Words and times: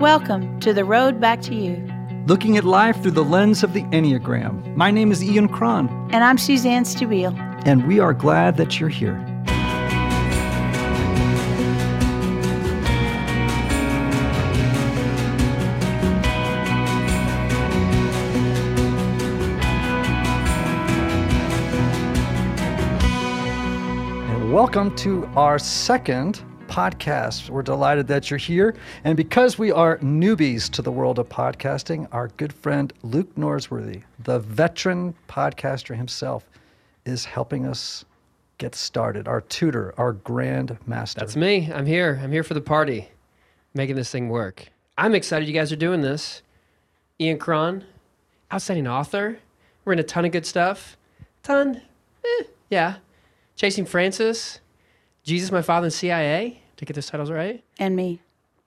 Welcome 0.00 0.60
to 0.60 0.72
The 0.72 0.84
Road 0.84 1.20
Back 1.20 1.42
to 1.42 1.54
You. 1.54 1.84
Looking 2.26 2.56
at 2.56 2.64
life 2.64 3.00
through 3.02 3.10
the 3.12 3.24
lens 3.24 3.62
of 3.64 3.72
the 3.72 3.82
Enneagram. 3.84 4.76
My 4.76 4.90
name 4.90 5.10
is 5.10 5.22
Ian 5.24 5.48
Cron, 5.48 5.88
And 6.12 6.22
I'm 6.22 6.38
Suzanne 6.38 6.84
Stabile. 6.84 7.34
and 7.66 7.86
we 7.88 7.98
are 7.98 8.14
glad 8.14 8.56
that 8.58 8.78
you're 8.78 8.88
here. 8.88 9.16
And 23.10 24.52
welcome 24.52 24.94
to 24.96 25.26
our 25.36 25.58
second 25.58 26.42
podcast. 26.68 27.50
We're 27.50 27.62
delighted 27.62 28.06
that 28.08 28.30
you're 28.30 28.38
here. 28.38 28.76
And 29.04 29.16
because 29.16 29.58
we 29.58 29.72
are 29.72 29.98
newbies 29.98 30.70
to 30.70 30.82
the 30.82 30.92
world 30.92 31.18
of 31.18 31.28
podcasting, 31.28 32.06
our 32.12 32.28
good 32.36 32.52
friend 32.52 32.92
Luke 33.02 33.34
Norsworthy, 33.36 34.02
the 34.22 34.38
veteran 34.38 35.14
podcaster 35.28 35.96
himself, 35.96 36.44
is 37.04 37.24
helping 37.24 37.66
us 37.66 38.04
get 38.58 38.74
started. 38.74 39.26
Our 39.26 39.40
tutor, 39.40 39.94
our 39.96 40.12
grand 40.12 40.76
master. 40.86 41.20
That's 41.20 41.36
me. 41.36 41.72
I'm 41.72 41.86
here. 41.86 42.20
I'm 42.22 42.30
here 42.30 42.44
for 42.44 42.54
the 42.54 42.60
party, 42.60 43.08
making 43.74 43.96
this 43.96 44.10
thing 44.10 44.28
work. 44.28 44.68
I'm 44.96 45.14
excited 45.14 45.48
you 45.48 45.54
guys 45.54 45.72
are 45.72 45.76
doing 45.76 46.02
this. 46.02 46.42
Ian 47.20 47.38
Cron, 47.38 47.84
outstanding 48.52 48.86
author. 48.86 49.38
We're 49.84 49.94
in 49.94 49.98
a 49.98 50.04
ton 50.04 50.24
of 50.24 50.32
good 50.32 50.44
stuff. 50.46 50.96
Ton, 51.42 51.80
eh, 52.24 52.44
yeah. 52.68 52.96
Chasing 53.56 53.86
Francis, 53.86 54.60
Jesus, 55.28 55.52
my 55.52 55.62
father, 55.62 55.86
and 55.86 55.92
CIA. 55.92 56.60
To 56.78 56.84
get 56.84 56.94
those 56.94 57.06
titles 57.08 57.30
right, 57.30 57.62
And 57.78 57.96
me. 57.96 58.20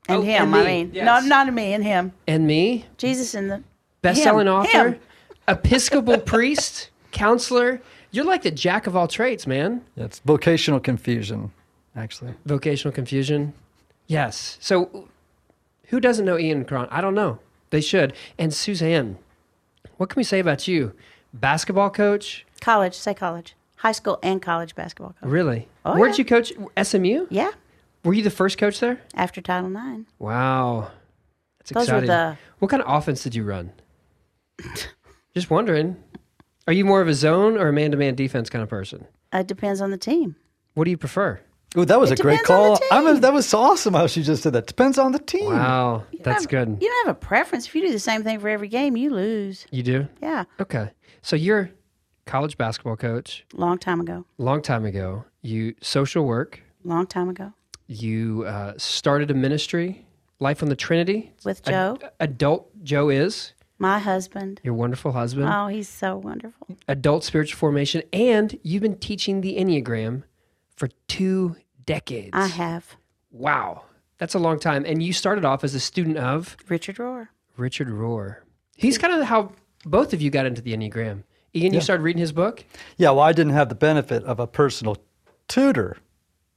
And 0.10 0.18
Oh, 0.20 0.22
him, 0.22 0.54
and 0.54 0.56
I 0.56 0.64
mean. 0.66 0.92
yes. 0.94 1.06
Not, 1.06 1.26
not 1.26 1.54
me, 1.54 1.74
and 1.74 1.84
him. 1.84 2.12
and 2.28 2.46
me, 2.46 2.86
Jesus 2.98 3.34
and 3.34 3.50
the. 3.50 3.64
best-selling 4.02 4.48
author, 4.50 4.90
him. 4.90 5.00
Episcopal 5.48 6.18
priest, 6.34 6.90
counselor. 7.12 7.82
You're 8.12 8.26
like 8.26 8.42
the 8.44 8.52
jack 8.52 8.86
of 8.88 8.96
all 8.98 9.08
trades, 9.08 9.48
man. 9.48 9.82
It's 9.96 10.20
vocational 10.20 10.80
confusion, 10.82 11.52
actually. 11.96 12.34
Vocational 12.46 12.92
confusion. 12.94 13.54
Yes. 14.08 14.58
So, 14.60 15.08
who 15.86 16.00
doesn't 16.02 16.26
know 16.26 16.38
Ian 16.38 16.66
Cron? 16.66 16.88
I 16.92 17.00
don't 17.00 17.16
know. 17.16 17.40
They 17.70 17.80
should. 17.82 18.14
And 18.38 18.54
Suzanne, 18.54 19.18
what 19.98 20.10
can 20.10 20.20
we 20.20 20.24
say 20.26 20.40
about 20.40 20.68
you? 20.68 20.92
Basketball 21.34 21.92
coach? 21.92 22.46
College, 22.60 22.94
say 22.96 23.14
college. 23.14 23.56
High 23.82 23.94
school 23.94 24.20
and 24.22 24.40
college 24.42 24.76
basketball 24.76 25.16
coach. 25.20 25.28
Really? 25.30 25.68
Oh, 25.86 25.98
Where'd 25.98 26.12
yeah. 26.14 26.18
you 26.20 26.26
coach? 26.26 26.54
SMU? 26.82 27.26
Yeah, 27.32 27.50
Were 28.04 28.14
you 28.14 28.22
the 28.22 28.30
first 28.30 28.58
coach 28.60 28.80
there? 28.80 29.02
after 29.16 29.42
Title 29.42 29.72
IX. 29.76 30.04
Wow. 30.20 30.92
That's 31.58 31.72
Those 31.72 31.90
were 31.90 31.96
exciting. 32.04 32.08
the- 32.08 32.38
What 32.60 32.70
kind 32.70 32.84
of 32.84 32.90
offense 32.94 33.24
did 33.24 33.34
you 33.36 33.44
run? 33.44 33.72
Just 35.34 35.50
wondering. 35.50 35.96
Are 36.68 36.74
you 36.74 36.86
more 36.86 37.02
of 37.02 37.08
a 37.08 37.14
zone 37.14 37.58
or 37.58 37.70
a 37.70 37.74
man-to-man 37.74 38.16
defense 38.16 38.50
kind 38.50 38.62
of 38.62 38.70
person? 38.70 39.08
Uh, 39.34 39.40
it 39.40 39.48
depends 39.48 39.82
on 39.82 39.90
the 39.92 39.98
team. 39.98 40.36
What 40.76 40.84
do 40.86 40.92
you 40.92 40.98
prefer? 40.98 41.40
Ooh, 41.78 41.86
that 41.86 42.00
was 42.00 42.12
It 42.12 42.20
a 42.20 42.22
great 42.22 42.44
call. 42.44 42.78
I 42.92 43.02
mean, 43.04 43.22
that 43.22 43.34
was 43.34 43.52
awesome 43.54 43.94
how 43.94 44.06
she 44.08 44.22
just 44.24 44.44
said 44.44 44.54
that. 44.54 44.68
Depends 44.68 44.98
on 44.98 45.14
the 45.14 45.20
team. 45.20 45.46
Wow, 45.54 46.04
that's 46.20 46.44
have- 46.44 46.50
good. 46.50 46.78
You 46.82 46.88
don't 46.90 47.08
have 47.08 47.16
a 47.16 47.20
preference. 47.20 47.66
If 47.66 47.74
you 47.76 47.82
do 47.88 47.92
the 47.92 48.00
same 48.00 48.24
thing 48.24 48.40
for 48.40 48.50
every 48.50 48.68
game, 48.68 48.96
you 48.98 49.10
lose. 49.10 49.66
You 49.72 49.82
do? 49.84 50.08
Yeah, 50.22 50.44
Okay. 50.60 50.92
So 51.24 51.36
you're 51.36 51.72
college 52.32 52.58
basketball 52.58 52.96
coach. 52.96 53.44
long 53.54 53.78
time 53.78 54.00
ago. 54.00 54.26
Long 54.38 54.62
time 54.62 54.86
ago, 54.86 55.26
you 55.42 55.76
social 55.82 56.24
work. 56.26 56.62
Long 56.86 57.06
time 57.06 57.28
ago. 57.28 57.52
You 57.88 58.46
uh, 58.48 58.74
started 58.78 59.30
a 59.30 59.34
ministry, 59.34 60.06
Life 60.40 60.64
on 60.64 60.70
the 60.70 60.78
Trinity. 60.78 61.34
With 61.44 61.62
Joe, 61.62 62.00
Adult 62.22 62.70
Joe 62.86 63.10
is 63.10 63.52
my 63.80 64.00
husband. 64.00 64.62
your 64.64 64.74
wonderful 64.74 65.12
husband. 65.12 65.50
Oh, 65.52 65.68
he's 65.68 65.90
so 65.90 66.16
wonderful. 66.16 66.78
Adult 66.88 67.26
spiritual 67.26 67.58
formation, 67.60 68.02
and 68.14 68.58
you've 68.64 68.82
been 68.82 68.98
teaching 68.98 69.42
the 69.42 69.58
Enneagram 69.58 70.24
for 70.78 70.88
two 71.10 71.58
decades. 71.86 72.30
I 72.32 72.48
have. 72.48 72.96
Wow, 73.30 73.84
that's 74.20 74.36
a 74.36 74.40
long 74.40 74.58
time. 74.58 74.86
And 74.86 75.04
you 75.04 75.12
started 75.12 75.44
off 75.44 75.66
as 75.66 75.76
a 75.76 75.82
student 75.82 76.18
of 76.18 76.56
Richard 76.70 76.96
Rohr. 76.96 77.28
Richard 77.58 77.90
Rohr. 77.90 78.38
He's 78.78 78.98
kind 78.98 79.14
of 79.14 79.28
how 79.28 79.52
both 79.86 80.14
of 80.14 80.22
you 80.22 80.30
got 80.30 80.46
into 80.46 80.62
the 80.62 80.74
Enneagram. 80.74 81.24
Ian, 81.56 81.74
you 81.74 81.82
started 81.82 82.04
reading 82.04 82.22
his 82.22 82.32
book. 82.32 82.64
Yeah, 82.98 83.10
well, 83.12 83.22
I 83.22 83.34
didn't 83.34 83.54
have 83.54 83.70
the 83.70 83.76
benefit 83.76 84.24
of 84.24 84.40
a 84.40 84.48
personal 84.48 84.98
tutor, 85.48 85.98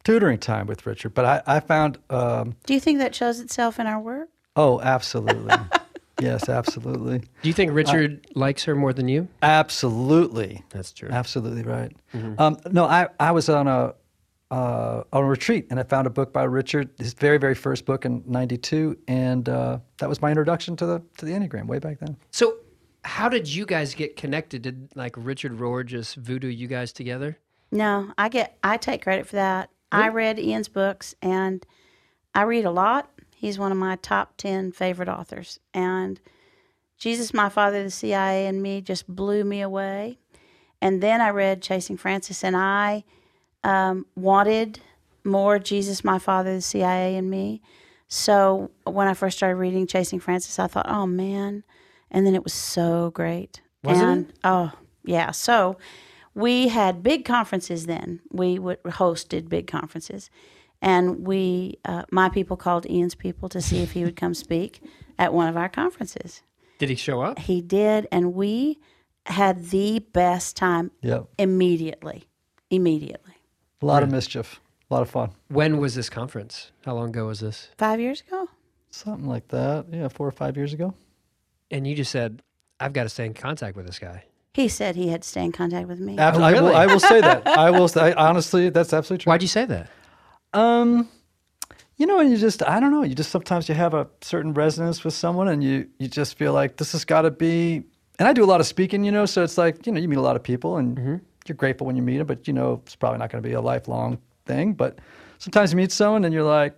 tutoring 0.05 0.38
time 0.38 0.66
with 0.66 0.87
Richard, 0.87 1.15
but 1.15 1.25
I, 1.25 1.43
I 1.56 1.60
found, 1.60 1.99
um, 2.10 2.55
Do 2.66 2.75
you 2.75 2.81
think 2.81 2.99
that 3.00 3.15
shows 3.15 3.41
itself 3.41 3.81
in 3.81 3.87
our 3.87 4.00
work? 4.00 4.28
oh, 4.56 4.81
absolutely. 4.81 5.53
yes, 6.21 6.49
absolutely. 6.49 7.19
Do 7.19 7.49
you 7.49 7.53
think 7.53 7.72
Richard 7.72 8.25
likes 8.37 8.62
her 8.65 8.77
more 8.77 8.93
than 8.93 9.09
you? 9.09 9.27
Absolutely. 9.43 10.62
That's 10.71 10.93
true. 10.93 11.09
Absolutely 11.10 11.62
right. 11.65 11.93
Um, 12.38 12.59
no, 12.71 12.84
I, 12.84 13.09
I 13.19 13.33
was 13.33 13.49
on 13.49 13.66
a 13.66 13.94
uh, 14.50 15.03
on 15.12 15.25
a 15.25 15.27
retreat 15.27 15.66
and 15.71 15.81
I 15.81 15.83
found 15.83 16.06
a 16.06 16.10
book 16.10 16.33
by 16.33 16.44
Richard, 16.44 16.91
his 16.99 17.15
very 17.15 17.38
very 17.38 17.56
first 17.56 17.84
book 17.87 18.04
in 18.04 18.22
'92, 18.27 18.97
and 19.09 19.49
uh, 19.49 19.78
that 19.99 20.09
was 20.09 20.22
my 20.22 20.31
introduction 20.31 20.77
to 20.77 20.87
the 20.87 21.03
to 21.16 21.25
the 21.25 21.33
Enneagram 21.33 21.66
way 21.66 21.81
back 21.81 21.99
then. 21.99 22.16
So, 22.31 22.59
how 23.04 23.28
did 23.28 23.48
you 23.48 23.66
guys 23.66 23.94
get 23.94 24.16
connected? 24.16 24.62
Did 24.62 24.88
like 24.94 25.15
Richard 25.16 25.53
Rohr 25.59 25.84
just 25.84 26.16
voodoo 26.16 26.48
you 26.48 26.66
guys 26.66 26.92
together? 26.92 27.38
No, 27.70 28.12
I 28.16 28.28
get 28.28 28.59
I 28.65 28.76
take 28.76 29.03
credit 29.03 29.26
for 29.26 29.37
that. 29.37 29.70
I 29.92 30.09
read 30.09 30.41
Ian's 30.41 30.69
books 30.69 31.15
and 31.22 31.65
I 32.34 32.42
read 32.42 32.65
a 32.65 32.70
lot. 32.70 33.10
He's 33.37 33.59
one 33.59 33.70
of 33.70 33.78
my 33.78 33.97
top 33.97 34.37
10 34.38 34.72
favorite 34.72 35.09
authors. 35.09 35.60
And 35.72 36.20
Jesus, 36.98 37.32
My 37.32 37.48
Father, 37.48 37.84
the 37.84 37.91
CIA, 37.91 38.47
and 38.47 38.60
Me 38.62 38.81
just 38.81 39.06
blew 39.06 39.44
me 39.44 39.60
away. 39.60 40.19
And 40.81 41.00
then 41.00 41.21
I 41.21 41.28
read 41.28 41.62
Chasing 41.62 41.97
Francis 41.97 42.42
and 42.42 42.56
I 42.56 43.04
um, 43.62 44.06
wanted 44.16 44.81
more 45.22 45.59
Jesus, 45.59 46.03
My 46.03 46.19
Father, 46.19 46.56
the 46.56 46.60
CIA, 46.60 47.16
and 47.16 47.31
Me. 47.31 47.62
So 48.09 48.71
when 48.84 49.06
I 49.06 49.15
first 49.15 49.36
started 49.36 49.56
reading 49.56 49.86
Chasing 49.86 50.21
Francis, 50.21 50.59
I 50.59 50.66
thought, 50.66 50.86
oh 50.88 51.06
man. 51.06 51.62
And 52.14 52.25
then 52.26 52.34
it 52.34 52.42
was 52.44 52.54
so 52.54 53.10
great. 53.10 53.60
Wasn't 53.82 54.08
and, 54.08 54.32
Oh, 54.44 54.72
yeah. 55.04 55.30
So 55.32 55.76
we 56.34 56.69
had 56.69 57.02
big 57.02 57.25
conferences 57.25 57.86
then. 57.86 58.20
We 58.30 58.58
would 58.58 58.82
hosted 58.84 59.48
big 59.48 59.66
conferences, 59.66 60.30
and 60.80 61.26
we, 61.26 61.78
uh, 61.84 62.04
my 62.10 62.28
people 62.28 62.56
called 62.56 62.86
Ian's 62.88 63.14
people 63.14 63.48
to 63.50 63.60
see 63.60 63.78
if 63.82 63.92
he 63.92 64.04
would 64.04 64.16
come 64.16 64.32
speak 64.34 64.80
at 65.19 65.34
one 65.34 65.48
of 65.48 65.56
our 65.56 65.69
conferences. 65.69 66.42
Did 66.78 66.88
he 66.88 66.94
show 66.94 67.20
up? 67.20 67.38
He 67.38 67.60
did, 67.60 68.06
and 68.12 68.32
we 68.34 68.78
had 69.26 69.70
the 69.70 69.98
best 70.12 70.56
time 70.56 70.91
Yep, 71.03 71.28
immediately. 71.38 72.24
Immediately, 72.70 73.34
a 73.82 73.86
lot 73.86 74.03
of 74.03 74.10
mischief, 74.10 74.60
a 74.91 74.94
lot 74.94 75.03
of 75.03 75.10
fun, 75.10 75.30
When 75.48 75.78
was 75.78 75.94
this 75.94 76.08
conference? 76.10 76.72
How 76.84 76.94
long 76.94 77.10
ago 77.10 77.26
was 77.26 77.41
this? 77.41 77.69
five 77.78 78.00
years 78.00 78.22
ago. 78.26 78.48
something 78.91 79.28
like 79.28 79.48
that. 79.48 79.86
Yeah, 79.92 80.08
four 80.08 80.26
or 80.26 80.32
five 80.32 80.56
years 80.56 80.72
ago. 80.72 80.94
And 81.74 81.86
you 81.88 81.96
just 81.96 82.12
said, 82.12 82.40
"I've 82.78 82.92
got 82.92 83.02
to 83.02 83.08
stay 83.08 83.26
in 83.26 83.34
contact 83.34 83.76
with 83.76 83.86
this 83.86 83.98
guy." 83.98 84.22
He 84.52 84.68
said 84.68 84.94
he 84.94 85.08
had 85.08 85.22
to 85.22 85.28
stay 85.28 85.42
in 85.44 85.50
contact 85.50 85.88
with 85.88 85.98
me. 85.98 86.16
Ab- 86.18 86.36
Oh, 86.36 86.42
I, 86.42 86.52
will. 86.52 86.76
I 86.76 86.86
will 86.86 87.00
say 87.00 87.20
that. 87.20 87.44
I 87.66 87.70
will 87.70 87.88
say 87.88 88.12
honestly, 88.12 88.70
that's 88.70 88.92
absolutely 88.92 89.24
true. 89.24 89.30
Why'd 89.32 89.42
you 89.42 89.48
say 89.48 89.64
that? 89.64 89.90
Um, 90.52 91.08
you 91.96 92.06
know, 92.06 92.20
and 92.20 92.30
you 92.30 92.36
just 92.36 92.62
I 92.62 92.78
don't 92.78 92.92
know. 92.92 93.02
You 93.02 93.16
just 93.16 93.30
sometimes 93.32 93.68
you 93.68 93.74
have 93.74 93.92
a 93.92 94.06
certain 94.20 94.54
resonance 94.54 95.02
with 95.02 95.14
someone, 95.14 95.48
and 95.48 95.64
you 95.64 95.88
you 95.98 96.06
just 96.06 96.38
feel 96.38 96.52
like 96.52 96.76
this 96.76 96.92
has 96.92 97.04
got 97.04 97.22
to 97.22 97.32
be. 97.32 97.82
And 98.20 98.28
I 98.28 98.32
do 98.32 98.44
a 98.44 98.46
lot 98.46 98.60
of 98.60 98.66
speaking, 98.68 99.02
you 99.02 99.10
know, 99.10 99.26
so 99.26 99.42
it's 99.42 99.58
like 99.58 99.84
you 99.84 99.92
know 99.92 100.00
you 100.00 100.08
meet 100.08 100.18
a 100.18 100.22
lot 100.22 100.36
of 100.36 100.44
people, 100.44 100.76
and 100.76 101.20
you're 101.48 101.56
grateful 101.56 101.88
when 101.88 101.96
you 101.96 102.02
meet 102.02 102.18
them, 102.18 102.28
but 102.28 102.46
you 102.46 102.52
know 102.54 102.80
it's 102.86 102.94
probably 102.94 103.18
not 103.18 103.32
going 103.32 103.42
to 103.42 103.48
be 103.48 103.54
a 103.54 103.60
lifelong 103.60 104.18
thing. 104.46 104.74
But 104.74 105.00
sometimes 105.38 105.72
you 105.72 105.76
meet 105.76 105.91
someone, 105.91 106.24
and 106.24 106.32
you're 106.32 106.44
like, 106.44 106.76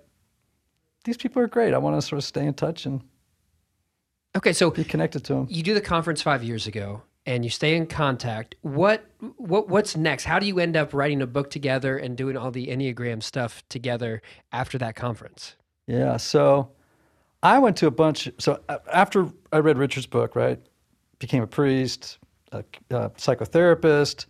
these 1.05 1.19
people 1.19 1.43
are 1.43 1.47
great. 1.49 1.75
I 1.75 1.79
want 1.79 2.01
to 2.01 2.07
sort 2.07 2.17
of 2.19 2.25
stay 2.25 2.47
in 2.47 2.55
touch 2.55 2.87
and 2.87 3.03
Okay, 4.37 4.53
so 4.53 4.71
be 4.71 4.85
connected 4.85 5.25
to 5.25 5.35
them. 5.35 5.47
you 5.49 5.63
do 5.63 5.73
the 5.73 5.81
conference 5.81 6.21
five 6.21 6.45
years 6.45 6.67
ago, 6.67 7.03
and 7.25 7.43
you 7.43 7.51
stay 7.51 7.75
in 7.75 7.87
contact. 7.87 8.55
What 8.61 9.07
what 9.37 9.69
what's 9.69 9.97
next? 9.97 10.25
How 10.25 10.39
do 10.39 10.47
you 10.47 10.59
end 10.59 10.77
up 10.77 10.93
writing 10.93 11.23
a 11.23 11.27
book 11.27 11.51
together 11.51 11.97
and 11.97 12.17
doing 12.17 12.37
all 12.37 12.51
the 12.51 12.67
Enneagram 12.67 13.23
stuff 13.23 13.63
together 13.71 14.21
after 14.53 14.77
that 14.79 14.95
conference? 14.95 15.57
Yeah. 15.87 16.19
So 16.19 16.69
I 17.43 17.59
went 17.59 17.79
to 17.79 17.87
a 17.87 17.91
bunch. 17.91 18.29
So 18.39 18.61
after 18.93 19.31
I 19.53 19.59
read 19.59 19.79
Richard's 19.79 20.07
book, 20.07 20.37
right, 20.37 20.61
became 21.19 21.43
a 21.43 21.47
priest, 21.47 22.19
a, 22.53 22.63
a 22.91 23.11
psychotherapist, 23.11 24.27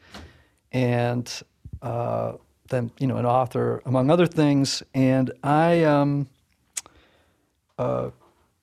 and 0.70 1.42
uh, 1.82 2.34
then 2.68 2.92
you 3.00 3.08
know 3.08 3.16
an 3.16 3.26
author 3.26 3.82
among 3.86 4.10
other 4.10 4.26
things. 4.26 4.84
And 4.94 5.32
I 5.42 5.82
um, 5.82 6.28
uh, 7.76 8.10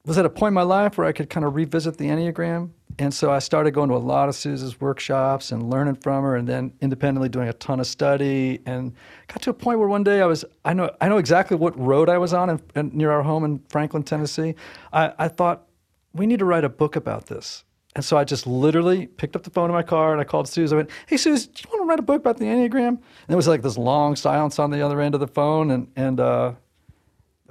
was 0.05 0.17
at 0.17 0.25
a 0.25 0.29
point 0.29 0.50
in 0.50 0.55
my 0.55 0.63
life 0.63 0.97
where 0.97 1.07
I 1.07 1.11
could 1.11 1.29
kind 1.29 1.45
of 1.45 1.55
revisit 1.55 1.97
the 1.97 2.05
Enneagram 2.05 2.71
and 3.00 3.13
so 3.13 3.31
I 3.31 3.39
started 3.39 3.71
going 3.71 3.89
to 3.89 3.95
a 3.95 3.97
lot 3.97 4.29
of 4.29 4.35
Susan's 4.35 4.79
workshops 4.79 5.51
and 5.51 5.69
learning 5.69 5.95
from 5.95 6.23
her, 6.23 6.35
and 6.35 6.47
then 6.47 6.73
independently 6.81 7.29
doing 7.29 7.50
a 7.50 7.53
ton 7.53 7.79
of 7.79 7.88
study. 7.88 8.59
And 8.65 8.94
got 9.27 9.41
to 9.44 9.50
a 9.50 9.53
point 9.53 9.79
where 9.79 9.88
one 9.88 10.03
day 10.03 10.21
I 10.21 10.25
was 10.25 10.45
I 10.63 10.73
know 10.73 10.91
I 11.01 11.09
know 11.09 11.17
exactly 11.17 11.57
what 11.57 11.77
road 11.79 12.09
I 12.09 12.17
was 12.17 12.33
on 12.33 12.50
in, 12.50 12.61
in, 12.75 12.91
near 12.95 13.11
our 13.11 13.23
home 13.23 13.44
in 13.45 13.59
Franklin, 13.69 14.03
Tennessee. 14.03 14.55
I, 14.91 15.13
I 15.17 15.27
thought 15.27 15.67
we 16.13 16.25
need 16.25 16.39
to 16.39 16.45
write 16.45 16.63
a 16.63 16.69
book 16.69 16.95
about 16.95 17.27
this. 17.27 17.63
And 17.95 18.03
so 18.03 18.17
I 18.17 18.23
just 18.23 18.47
literally 18.47 19.06
picked 19.06 19.35
up 19.35 19.44
the 19.44 19.51
phone 19.51 19.69
in 19.69 19.73
my 19.73 19.83
car 19.83 20.13
and 20.13 20.21
I 20.21 20.23
called 20.23 20.47
Suze. 20.47 20.73
I 20.73 20.77
went, 20.77 20.89
"Hey 21.07 21.17
Suze, 21.17 21.47
do 21.47 21.63
you 21.63 21.69
want 21.71 21.83
to 21.83 21.89
write 21.89 21.99
a 21.99 22.03
book 22.03 22.19
about 22.19 22.38
the 22.38 22.45
Enneagram?" 22.45 22.88
And 22.88 23.01
there 23.27 23.38
was 23.38 23.47
like 23.47 23.61
this 23.61 23.77
long 23.77 24.15
silence 24.15 24.59
on 24.59 24.71
the 24.71 24.81
other 24.81 25.01
end 25.01 25.15
of 25.15 25.19
the 25.19 25.27
phone, 25.27 25.71
and 25.71 25.88
and 25.95 26.19
uh, 26.19 26.53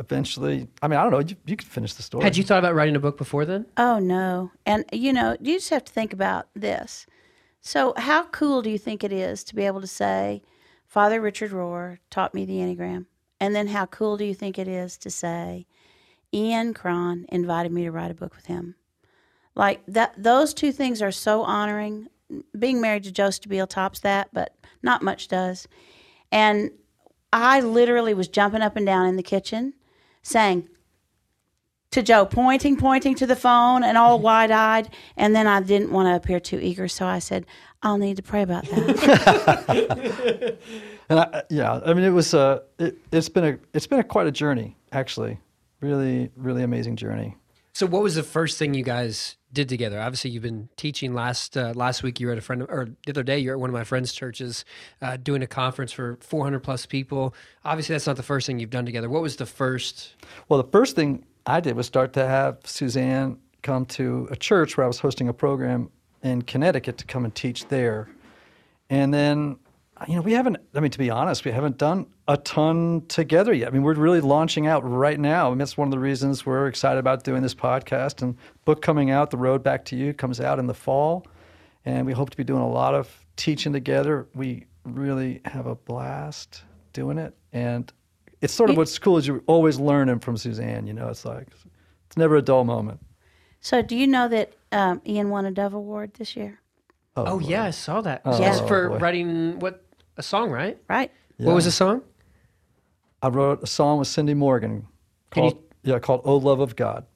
eventually, 0.02 0.68
I 0.82 0.88
mean, 0.88 0.98
I 0.98 1.02
don't 1.02 1.12
know. 1.12 1.20
You, 1.20 1.36
you 1.46 1.56
could 1.56 1.68
finish 1.68 1.94
the 1.94 2.02
story. 2.02 2.24
Had 2.24 2.36
you 2.36 2.42
thought 2.42 2.58
about 2.58 2.74
writing 2.74 2.96
a 2.96 3.00
book 3.00 3.16
before 3.16 3.44
then? 3.44 3.66
Oh 3.76 3.98
no. 3.98 4.50
And 4.66 4.84
you 4.92 5.12
know, 5.12 5.36
you 5.40 5.54
just 5.54 5.70
have 5.70 5.84
to 5.84 5.92
think 5.92 6.12
about 6.12 6.48
this. 6.54 7.06
So 7.60 7.94
how 7.96 8.24
cool 8.24 8.60
do 8.60 8.70
you 8.70 8.78
think 8.78 9.04
it 9.04 9.12
is 9.12 9.44
to 9.44 9.54
be 9.54 9.64
able 9.64 9.80
to 9.80 9.86
say, 9.86 10.42
Father 10.86 11.20
Richard 11.20 11.52
Rohr 11.52 11.98
taught 12.10 12.34
me 12.34 12.44
the 12.44 12.58
Enneagram? 12.58 13.06
And 13.40 13.54
then 13.54 13.68
how 13.68 13.86
cool 13.86 14.16
do 14.16 14.24
you 14.24 14.34
think 14.34 14.58
it 14.58 14.68
is 14.68 14.98
to 14.98 15.10
say, 15.10 15.66
Ian 16.34 16.74
Cron 16.74 17.26
invited 17.28 17.72
me 17.72 17.84
to 17.84 17.92
write 17.92 18.10
a 18.10 18.14
book 18.14 18.34
with 18.34 18.46
him? 18.46 18.74
Like 19.54 19.82
that 19.86 20.14
those 20.16 20.52
two 20.52 20.72
things 20.72 21.00
are 21.00 21.12
so 21.12 21.42
honoring. 21.42 22.08
Being 22.58 22.80
married 22.80 23.04
to 23.04 23.12
Joe 23.12 23.28
Stabile 23.28 23.68
tops 23.68 24.00
that, 24.00 24.30
but 24.32 24.56
not 24.82 25.02
much 25.02 25.28
does. 25.28 25.68
And 26.30 26.70
I 27.32 27.60
literally 27.60 28.14
was 28.14 28.28
jumping 28.28 28.62
up 28.62 28.76
and 28.76 28.86
down 28.86 29.06
in 29.06 29.16
the 29.16 29.22
kitchen 29.22 29.74
saying, 30.22 30.68
to 31.92 32.02
Joe, 32.02 32.24
pointing, 32.24 32.76
pointing 32.76 33.14
to 33.16 33.26
the 33.26 33.36
phone 33.36 33.84
and 33.84 33.96
all 33.96 34.18
wide 34.18 34.50
eyed. 34.50 34.88
And 35.16 35.36
then 35.36 35.46
I 35.46 35.62
didn't 35.62 35.92
want 35.92 36.08
to 36.08 36.16
appear 36.16 36.40
too 36.40 36.58
eager, 36.58 36.88
so 36.88 37.06
I 37.06 37.20
said, 37.20 37.46
I'll 37.82 37.98
need 37.98 38.16
to 38.16 38.22
pray 38.22 38.42
about 38.42 38.64
that. 38.64 40.58
and 41.08 41.20
I, 41.20 41.42
yeah, 41.50 41.80
I 41.84 41.94
mean, 41.94 42.04
it 42.04 42.10
was 42.10 42.32
uh, 42.32 42.60
it, 42.78 42.96
it's 43.10 43.28
been 43.28 43.44
a 43.44 43.58
it's 43.74 43.86
been 43.86 43.98
a 43.98 44.04
quite 44.04 44.26
a 44.26 44.30
journey 44.30 44.76
actually, 44.92 45.40
really 45.80 46.30
really 46.36 46.62
amazing 46.62 46.96
journey. 46.96 47.36
So, 47.74 47.86
what 47.86 48.02
was 48.02 48.16
the 48.16 48.22
first 48.22 48.58
thing 48.58 48.74
you 48.74 48.84
guys 48.84 49.36
did 49.50 49.68
together? 49.68 49.98
Obviously, 49.98 50.30
you've 50.30 50.42
been 50.42 50.68
teaching 50.76 51.14
last 51.14 51.56
uh, 51.56 51.72
last 51.74 52.02
week. 52.02 52.20
You 52.20 52.26
were 52.26 52.32
at 52.32 52.38
a 52.38 52.42
friend, 52.42 52.62
or 52.68 52.88
the 53.06 53.12
other 53.12 53.22
day, 53.22 53.38
you're 53.38 53.54
at 53.54 53.60
one 53.60 53.70
of 53.70 53.74
my 53.74 53.84
friends' 53.84 54.12
churches, 54.12 54.66
uh, 55.00 55.16
doing 55.16 55.42
a 55.42 55.46
conference 55.46 55.90
for 55.90 56.18
400 56.20 56.60
plus 56.60 56.84
people. 56.84 57.34
Obviously, 57.64 57.94
that's 57.94 58.06
not 58.06 58.16
the 58.16 58.22
first 58.22 58.46
thing 58.46 58.58
you've 58.58 58.70
done 58.70 58.84
together. 58.84 59.08
What 59.08 59.22
was 59.22 59.36
the 59.36 59.46
first? 59.46 60.16
Well, 60.50 60.62
the 60.62 60.68
first 60.70 60.96
thing 60.96 61.24
I 61.46 61.60
did 61.60 61.74
was 61.74 61.86
start 61.86 62.12
to 62.12 62.26
have 62.26 62.58
Suzanne 62.64 63.38
come 63.62 63.86
to 63.86 64.28
a 64.30 64.36
church 64.36 64.76
where 64.76 64.84
I 64.84 64.88
was 64.88 64.98
hosting 64.98 65.28
a 65.28 65.34
program 65.34 65.90
in 66.22 66.42
Connecticut 66.42 66.98
to 66.98 67.06
come 67.06 67.24
and 67.24 67.34
teach 67.34 67.68
there, 67.68 68.10
and 68.90 69.14
then 69.14 69.56
you 70.08 70.16
know, 70.16 70.22
we 70.22 70.32
haven't, 70.32 70.56
I 70.74 70.80
mean, 70.80 70.90
to 70.90 70.98
be 70.98 71.10
honest, 71.10 71.44
we 71.44 71.50
haven't 71.50 71.78
done 71.78 72.06
a 72.28 72.36
ton 72.36 73.04
together 73.08 73.52
yet. 73.52 73.68
I 73.68 73.70
mean, 73.70 73.82
we're 73.82 73.94
really 73.94 74.20
launching 74.20 74.66
out 74.66 74.88
right 74.88 75.18
now. 75.18 75.46
I 75.46 75.50
mean, 75.50 75.58
that's 75.58 75.76
one 75.76 75.88
of 75.88 75.92
the 75.92 75.98
reasons 75.98 76.44
we're 76.46 76.66
excited 76.66 76.98
about 76.98 77.24
doing 77.24 77.42
this 77.42 77.54
podcast 77.54 78.22
and 78.22 78.36
book 78.64 78.82
coming 78.82 79.10
out, 79.10 79.30
The 79.30 79.36
Road 79.36 79.62
Back 79.62 79.84
to 79.86 79.96
You, 79.96 80.12
comes 80.14 80.40
out 80.40 80.58
in 80.58 80.66
the 80.66 80.74
fall. 80.74 81.26
And 81.84 82.06
we 82.06 82.12
hope 82.12 82.30
to 82.30 82.36
be 82.36 82.44
doing 82.44 82.62
a 82.62 82.68
lot 82.68 82.94
of 82.94 83.24
teaching 83.36 83.72
together. 83.72 84.28
We 84.34 84.66
really 84.84 85.40
have 85.44 85.66
a 85.66 85.74
blast 85.74 86.62
doing 86.92 87.18
it. 87.18 87.34
And 87.52 87.92
it's 88.40 88.52
sort 88.54 88.70
of 88.70 88.76
what's 88.76 88.98
cool 88.98 89.16
is 89.18 89.26
you're 89.26 89.42
always 89.46 89.78
learning 89.80 90.20
from 90.20 90.36
Suzanne. 90.36 90.86
You 90.86 90.92
know, 90.92 91.08
it's 91.08 91.24
like, 91.24 91.48
it's 92.06 92.16
never 92.16 92.36
a 92.36 92.42
dull 92.42 92.64
moment. 92.64 93.00
so, 93.60 93.82
do 93.82 93.96
you 93.96 94.06
know 94.06 94.28
that 94.28 94.52
um, 94.70 95.00
Ian 95.06 95.30
won 95.30 95.44
a 95.46 95.50
Dove 95.50 95.74
Award 95.74 96.14
this 96.14 96.36
year? 96.36 96.60
Oh, 97.14 97.38
yeah, 97.40 97.64
I 97.64 97.70
saw 97.70 98.00
that. 98.00 98.22
Oh, 98.24 98.38
Yes, 98.40 98.60
boy. 98.60 98.68
for 98.68 98.88
writing 98.90 99.58
what 99.58 99.84
a 100.16 100.22
song, 100.22 100.50
right? 100.50 100.78
Right? 100.88 101.10
What 101.38 101.54
was 101.54 101.64
the 101.64 101.70
song? 101.72 102.02
I 103.22 103.28
wrote 103.28 103.62
a 103.62 103.66
song 103.66 103.98
with 103.98 104.08
Cindy 104.08 104.34
Morgan 104.34 104.86
Can 105.30 105.44
you- 105.44 105.50
called, 105.52 105.64
yeah, 105.82 105.98
called 105.98 106.22
Oh 106.24 106.36
Love 106.36 106.60
of 106.60 106.76
God. 106.76 107.06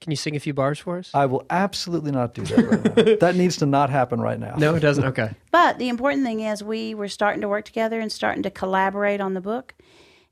Can 0.00 0.10
you 0.10 0.16
sing 0.16 0.34
a 0.34 0.40
few 0.40 0.54
bars 0.54 0.78
for 0.78 0.96
us? 0.98 1.10
I 1.12 1.26
will 1.26 1.44
absolutely 1.50 2.10
not 2.10 2.32
do 2.32 2.42
that 2.42 2.56
right 2.56 2.96
now. 2.96 3.16
that 3.20 3.36
needs 3.36 3.58
to 3.58 3.66
not 3.66 3.90
happen 3.90 4.18
right 4.18 4.40
now. 4.40 4.54
no, 4.56 4.74
it 4.74 4.80
doesn't. 4.80 5.04
Okay. 5.04 5.34
But 5.50 5.78
the 5.78 5.90
important 5.90 6.24
thing 6.24 6.40
is 6.40 6.64
we 6.64 6.94
were 6.94 7.08
starting 7.08 7.42
to 7.42 7.48
work 7.48 7.66
together 7.66 8.00
and 8.00 8.10
starting 8.10 8.42
to 8.44 8.50
collaborate 8.50 9.20
on 9.20 9.34
the 9.34 9.42
book. 9.42 9.74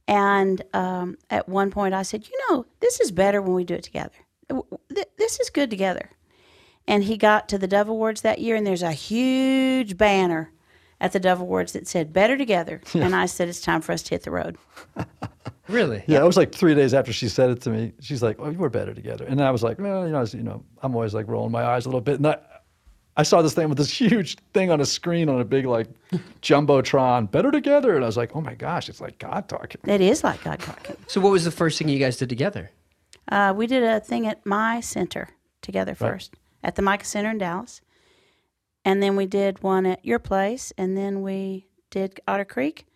And 0.06 0.62
um, 0.72 1.18
at 1.28 1.50
one 1.50 1.70
point, 1.70 1.92
I 1.92 2.02
said, 2.02 2.26
"You 2.26 2.38
know, 2.48 2.64
this 2.80 2.98
is 2.98 3.10
better 3.12 3.42
when 3.42 3.52
we 3.52 3.64
do 3.64 3.74
it 3.74 3.82
together. 3.82 4.14
This 5.18 5.38
is 5.38 5.50
good 5.50 5.68
together." 5.68 6.12
And 6.86 7.04
he 7.04 7.18
got 7.18 7.46
to 7.50 7.58
the 7.58 7.66
Dove 7.68 7.90
Awards 7.90 8.22
that 8.22 8.38
year, 8.38 8.56
and 8.56 8.66
there's 8.66 8.82
a 8.82 8.92
huge 8.92 9.98
banner 9.98 10.50
at 11.00 11.12
the 11.12 11.20
Dove 11.20 11.40
Awards 11.40 11.72
that 11.72 11.86
said 11.86 12.12
"Better 12.12 12.36
Together." 12.36 12.80
and 12.94 13.14
I 13.14 13.26
said, 13.26 13.48
"It's 13.48 13.60
time 13.60 13.80
for 13.80 13.92
us 13.92 14.02
to 14.04 14.10
hit 14.10 14.22
the 14.22 14.30
road." 14.30 14.56
Really? 15.68 16.02
Yeah, 16.06 16.20
it 16.20 16.24
was 16.24 16.36
like 16.38 16.50
three 16.54 16.74
days 16.74 16.94
after 16.94 17.12
she 17.12 17.28
said 17.28 17.50
it 17.50 17.60
to 17.62 17.70
me. 17.70 17.92
She's 18.00 18.22
like, 18.22 18.36
"Oh, 18.40 18.48
you 18.48 18.58
were 18.58 18.70
better 18.70 18.94
together," 18.94 19.26
and 19.26 19.40
I 19.40 19.50
was 19.50 19.62
like, 19.62 19.78
"Well, 19.78 20.06
you 20.06 20.12
know, 20.12 20.18
I 20.18 20.20
was, 20.22 20.32
you 20.32 20.42
know, 20.42 20.64
I'm 20.82 20.94
always 20.94 21.12
like 21.12 21.28
rolling 21.28 21.52
my 21.52 21.62
eyes 21.62 21.84
a 21.84 21.88
little 21.88 22.00
bit." 22.00 22.16
And 22.16 22.26
I, 22.26 22.38
I 23.18 23.22
saw 23.22 23.42
this 23.42 23.52
thing 23.52 23.68
with 23.68 23.76
this 23.76 23.90
huge 24.00 24.36
thing 24.54 24.70
on 24.70 24.80
a 24.80 24.86
screen 24.86 25.28
on 25.28 25.40
a 25.40 25.44
big 25.44 25.66
like 25.66 25.88
jumbotron, 26.40 27.30
"Better 27.30 27.50
together," 27.50 27.94
and 27.94 28.02
I 28.02 28.06
was 28.06 28.16
like, 28.16 28.34
"Oh 28.34 28.40
my 28.40 28.54
gosh, 28.54 28.88
it's 28.88 29.00
like 29.00 29.18
God 29.18 29.48
talking." 29.48 29.80
It 29.84 30.00
is 30.00 30.24
like 30.24 30.42
God 30.42 30.58
talking. 30.60 30.96
So, 31.06 31.20
what 31.20 31.32
was 31.32 31.44
the 31.44 31.50
first 31.50 31.78
thing 31.78 31.90
you 31.90 31.98
guys 31.98 32.16
did 32.16 32.30
together? 32.30 32.70
Uh, 33.30 33.52
we 33.54 33.66
did 33.66 33.82
a 33.82 34.00
thing 34.00 34.26
at 34.26 34.44
my 34.46 34.80
center 34.80 35.28
together 35.60 35.94
first, 35.94 36.34
at 36.64 36.76
the 36.76 36.82
Micah 36.82 37.04
Center 37.04 37.30
in 37.30 37.38
Dallas. 37.38 37.82
And 38.88 39.02
then 39.02 39.16
we 39.16 39.26
did 39.26 39.62
one 39.62 39.84
at 39.84 40.02
your 40.02 40.18
place, 40.18 40.72
and 40.78 40.96
then 40.96 41.20
we 41.20 41.66
did 41.90 42.18
Otter 42.26 42.46
Creek, 42.46 42.86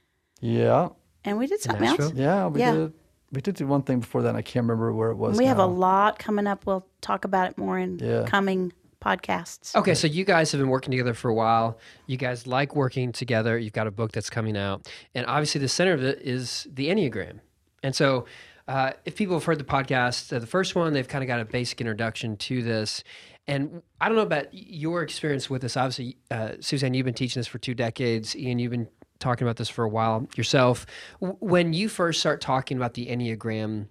Yeah, 0.41 0.89
and 1.23 1.37
we 1.37 1.47
did 1.47 1.61
something 1.61 1.83
Nashville? 1.85 2.06
else. 2.06 2.15
yeah, 2.15 2.47
we 2.47 2.61
Yeah. 2.61 2.73
did. 2.73 2.93
We 3.31 3.41
did 3.43 3.56
do 3.56 3.67
one 3.67 3.83
thing 3.83 4.00
before 4.00 4.23
that. 4.23 4.31
and 4.31 4.39
I 4.39 4.43
can't 4.43 4.65
remember 4.65 4.91
where 4.93 5.11
it 5.11 5.17
was. 5.17 5.37
We 5.37 5.44
have 5.47 5.59
a 5.59 5.67
lot 5.67 6.19
coming 6.19 6.47
up. 6.47 6.65
We'll 6.67 6.87
talk 7.03 7.27
about 7.27 7.50
it 7.50 7.59
more 7.59 7.79
in 7.79 7.99
Yeah. 7.99 8.25
coming 8.27 8.73
podcasts. 9.03 9.75
Okay, 9.77 9.94
so 9.94 10.06
you 10.06 10.25
guys 10.25 10.50
have 10.53 10.61
been 10.61 10.71
working 10.71 10.93
together 10.93 11.12
for 11.12 11.29
a 11.29 11.35
while. 11.35 11.79
You 12.06 12.17
guys 12.17 12.47
like 12.47 12.75
working 12.75 13.12
together. 13.12 13.59
You've 13.59 13.73
got 13.75 13.87
a 13.87 13.91
book 13.91 14.12
that's 14.12 14.31
coming 14.31 14.56
out. 14.56 14.89
And 15.15 15.27
obviously, 15.27 15.61
the 15.61 15.69
center 15.69 15.93
of 15.93 16.03
it 16.03 16.21
is 16.23 16.67
the 16.73 16.89
Enneagram. 16.89 17.41
And 17.83 17.94
so, 17.94 18.25
uh, 18.69 18.93
if 19.05 19.17
people 19.17 19.35
have 19.37 19.44
heard 19.44 19.59
the 19.59 19.65
podcast, 19.65 20.35
uh, 20.35 20.39
the 20.39 20.47
first 20.47 20.75
one, 20.75 20.93
they've 20.93 21.09
kind 21.09 21.23
of 21.25 21.29
got 21.29 21.41
a 21.41 21.44
basic 21.44 21.81
introduction 21.81 22.37
to 22.39 22.62
this. 22.62 23.03
And 23.47 23.83
I 24.00 24.09
don't 24.09 24.17
know 24.17 24.23
about 24.23 24.47
your 24.53 25.03
experience 25.03 25.50
with 25.50 25.62
this. 25.62 25.77
Obviously, 25.77 26.17
uh, 26.31 26.53
Suzanne, 26.61 26.94
you've 26.94 27.05
been 27.05 27.15
teaching 27.15 27.41
this 27.41 27.49
for 27.49 27.59
two 27.59 27.75
decades. 27.75 28.37
Ian, 28.37 28.59
you've 28.59 28.71
been 28.71 28.89
talking 29.19 29.47
about 29.47 29.56
this 29.56 29.69
for 29.69 29.85
a 29.85 29.89
while 29.89 30.29
yourself. 30.37 30.87
When 31.21 31.73
you 31.73 31.89
first 31.89 32.21
start 32.21 32.41
talking 32.41 32.77
about 32.77 32.94
the 32.94 33.06
Enneagram 33.06 33.89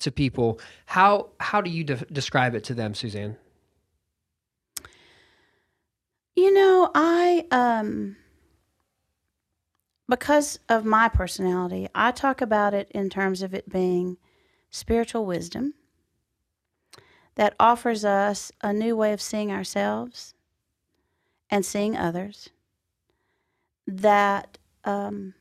to 0.00 0.12
people, 0.12 0.60
how 0.86 1.30
how 1.40 1.60
do 1.60 1.70
you 1.70 1.84
de- 1.84 2.06
describe 2.12 2.54
it 2.54 2.64
to 2.64 2.74
them, 2.74 2.94
Suzanne? 2.94 3.36
You 6.36 6.54
know, 6.54 6.90
I 6.94 7.46
um 7.50 8.16
because 10.08 10.58
of 10.68 10.84
my 10.84 11.08
personality, 11.08 11.88
I 11.94 12.12
talk 12.12 12.40
about 12.40 12.74
it 12.74 12.90
in 12.92 13.10
terms 13.10 13.42
of 13.42 13.54
it 13.54 13.68
being 13.68 14.16
spiritual 14.70 15.26
wisdom 15.26 15.74
that 17.38 17.54
offers 17.60 18.04
us 18.04 18.50
a 18.62 18.72
new 18.72 18.96
way 18.96 19.12
of 19.12 19.22
seeing 19.22 19.52
ourselves 19.52 20.34
and 21.48 21.64
seeing 21.64 21.96
others 21.96 22.50
that 23.86 24.58
um, 24.84 25.34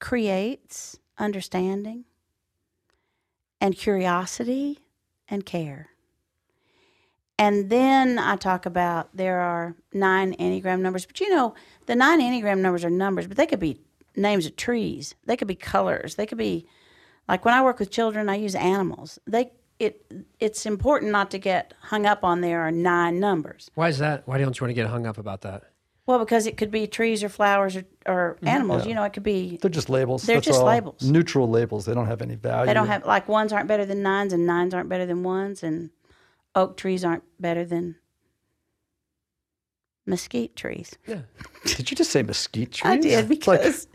creates 0.00 0.98
understanding 1.18 2.04
and 3.60 3.76
curiosity 3.76 4.80
and 5.28 5.46
care. 5.46 5.90
And 7.38 7.70
then 7.70 8.18
I 8.18 8.34
talk 8.34 8.66
about 8.66 9.16
there 9.16 9.38
are 9.38 9.76
nine 9.92 10.34
Enneagram 10.34 10.80
numbers, 10.80 11.06
but 11.06 11.20
you 11.20 11.30
know, 11.30 11.54
the 11.86 11.94
nine 11.94 12.20
Enneagram 12.20 12.58
numbers 12.58 12.84
are 12.84 12.90
numbers, 12.90 13.28
but 13.28 13.36
they 13.36 13.46
could 13.46 13.60
be 13.60 13.80
names 14.16 14.46
of 14.46 14.56
trees, 14.56 15.14
they 15.26 15.36
could 15.36 15.46
be 15.46 15.54
colors, 15.54 16.16
they 16.16 16.26
could 16.26 16.38
be 16.38 16.66
like 17.28 17.44
when 17.44 17.54
I 17.54 17.62
work 17.62 17.78
with 17.78 17.92
children, 17.92 18.28
I 18.28 18.34
use 18.34 18.56
animals. 18.56 19.20
They 19.28 19.52
it 19.78 20.10
it's 20.40 20.66
important 20.66 21.12
not 21.12 21.30
to 21.32 21.38
get 21.38 21.74
hung 21.80 22.06
up 22.06 22.24
on 22.24 22.40
there 22.40 22.62
are 22.62 22.70
nine 22.70 23.20
numbers. 23.20 23.70
Why 23.74 23.88
is 23.88 23.98
that? 23.98 24.26
Why 24.26 24.38
don't 24.38 24.58
you 24.58 24.64
want 24.64 24.70
to 24.70 24.74
get 24.74 24.86
hung 24.86 25.06
up 25.06 25.18
about 25.18 25.42
that? 25.42 25.64
Well, 26.06 26.20
because 26.20 26.46
it 26.46 26.56
could 26.56 26.70
be 26.70 26.86
trees 26.86 27.24
or 27.24 27.28
flowers 27.28 27.76
or, 27.76 27.84
or 28.06 28.34
mm-hmm. 28.36 28.48
animals. 28.48 28.84
Yeah. 28.84 28.90
You 28.90 28.94
know, 28.94 29.02
it 29.02 29.12
could 29.12 29.24
be 29.24 29.58
They're 29.60 29.68
just 29.68 29.90
labels. 29.90 30.22
They're 30.22 30.36
That's 30.36 30.46
just 30.46 30.60
all. 30.60 30.66
labels. 30.66 31.02
Neutral 31.02 31.50
labels. 31.50 31.84
They 31.84 31.94
don't 31.94 32.06
have 32.06 32.22
any 32.22 32.36
value. 32.36 32.66
they 32.66 32.74
don't 32.74 32.86
have 32.86 33.04
like 33.04 33.28
ones 33.28 33.52
aren't 33.52 33.66
better 33.68 33.84
than 33.84 34.02
nines 34.02 34.32
and 34.32 34.46
nines 34.46 34.72
aren't 34.72 34.88
better 34.88 35.04
than 35.04 35.24
ones 35.24 35.62
and 35.62 35.90
oak 36.54 36.76
trees 36.76 37.04
aren't 37.04 37.24
better 37.40 37.64
than 37.64 37.96
mesquite 40.06 40.54
trees. 40.54 40.96
Yeah. 41.06 41.22
Did 41.64 41.90
you 41.90 41.96
just 41.96 42.12
say 42.12 42.22
mesquite 42.22 42.72
trees? 42.72 42.90
I 42.90 42.96
did 42.96 43.30
It's 43.30 43.46
like- 43.46 43.60
because 43.60 43.88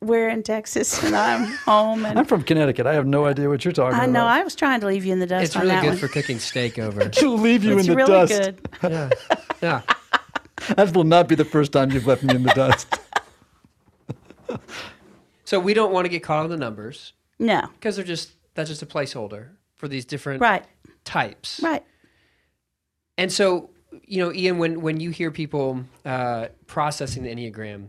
we're 0.00 0.28
in 0.28 0.42
Texas 0.42 1.02
and 1.04 1.14
I'm 1.14 1.44
home. 1.58 2.04
And 2.04 2.18
I'm 2.18 2.24
from 2.24 2.42
Connecticut. 2.42 2.86
I 2.86 2.94
have 2.94 3.06
no 3.06 3.26
idea 3.26 3.48
what 3.48 3.64
you're 3.64 3.72
talking 3.72 3.94
about. 3.94 4.00
I 4.02 4.04
about. 4.04 4.12
know 4.12 4.24
I 4.26 4.42
was 4.42 4.54
trying 4.54 4.80
to 4.80 4.86
leave 4.86 5.04
you 5.04 5.12
in 5.12 5.18
the 5.18 5.26
dust 5.26 5.44
It's 5.44 5.56
on 5.56 5.62
really 5.62 5.74
that 5.74 5.82
good 5.82 5.88
one. 5.90 5.98
for 5.98 6.08
cooking 6.08 6.38
steak 6.38 6.78
over. 6.78 7.08
to 7.08 7.30
leave 7.30 7.64
you 7.64 7.78
it's 7.78 7.88
in 7.88 7.96
the 7.96 8.04
dust. 8.06 8.32
It's 8.32 8.40
really 8.40 8.54
dust. 8.56 8.80
good. 8.80 8.90
yeah. 9.62 9.80
Yeah. 9.88 10.74
That 10.76 10.94
will 10.94 11.04
not 11.04 11.28
be 11.28 11.34
the 11.34 11.44
first 11.44 11.72
time 11.72 11.90
you've 11.90 12.06
left 12.06 12.22
me 12.22 12.34
in 12.34 12.42
the 12.44 12.52
dust. 12.54 12.98
So 15.44 15.60
we 15.60 15.74
don't 15.74 15.92
want 15.92 16.04
to 16.06 16.08
get 16.08 16.22
caught 16.22 16.44
on 16.44 16.50
the 16.50 16.56
numbers 16.56 17.12
No, 17.38 17.62
because 17.74 17.96
they're 17.96 18.04
just 18.04 18.32
that's 18.54 18.70
just 18.70 18.82
a 18.82 18.86
placeholder 18.86 19.48
for 19.74 19.88
these 19.88 20.04
different 20.04 20.40
right, 20.40 20.64
types. 21.04 21.60
right. 21.62 21.82
And 23.18 23.30
so, 23.30 23.70
you 24.04 24.24
know, 24.24 24.32
Ian, 24.32 24.58
when 24.58 24.80
when 24.80 25.00
you 25.00 25.10
hear 25.10 25.30
people 25.30 25.84
uh, 26.04 26.46
processing 26.66 27.22
the 27.24 27.34
Enneagram, 27.34 27.88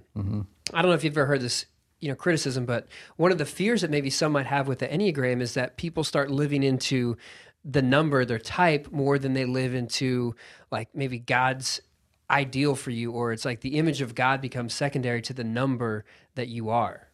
I 0.74 0.81
don't 0.81 0.89
know 0.89 0.93
if 0.93 1.03
you've 1.03 1.17
ever 1.17 1.25
heard 1.25 1.41
this, 1.41 1.65
you 2.03 2.10
know, 2.10 2.15
criticism, 2.15 2.65
but 2.65 2.88
one 3.15 3.31
of 3.31 3.38
the 3.38 3.45
fears 3.45 3.79
that 3.79 3.89
maybe 3.89 4.10
some 4.10 4.33
might 4.33 4.45
have 4.45 4.67
with 4.67 4.79
the 4.79 4.88
Enneagram 4.88 5.41
is 5.41 5.53
that 5.53 5.77
people 5.77 6.03
start 6.03 6.29
living 6.29 6.62
into 6.62 7.15
the 7.63 7.81
number, 7.81 8.25
their 8.25 8.39
type, 8.39 8.91
more 8.91 9.17
than 9.17 9.33
they 9.33 9.45
live 9.45 9.74
into 9.74 10.36
like 10.69 10.89
maybe 10.93 11.17
God's 11.17 11.81
ideal 12.29 12.75
for 12.75 12.91
you, 12.91 13.12
or 13.12 13.31
it's 13.31 13.45
like 13.45 13.62
the 13.62 13.77
image 13.77 14.01
of 14.01 14.15
God 14.15 14.41
becomes 14.41 14.74
secondary 14.74 15.22
to 15.22 15.33
the 15.33 15.45
number 15.45 16.03
that 16.36 16.50
you 16.50 16.69
are. 16.69 17.07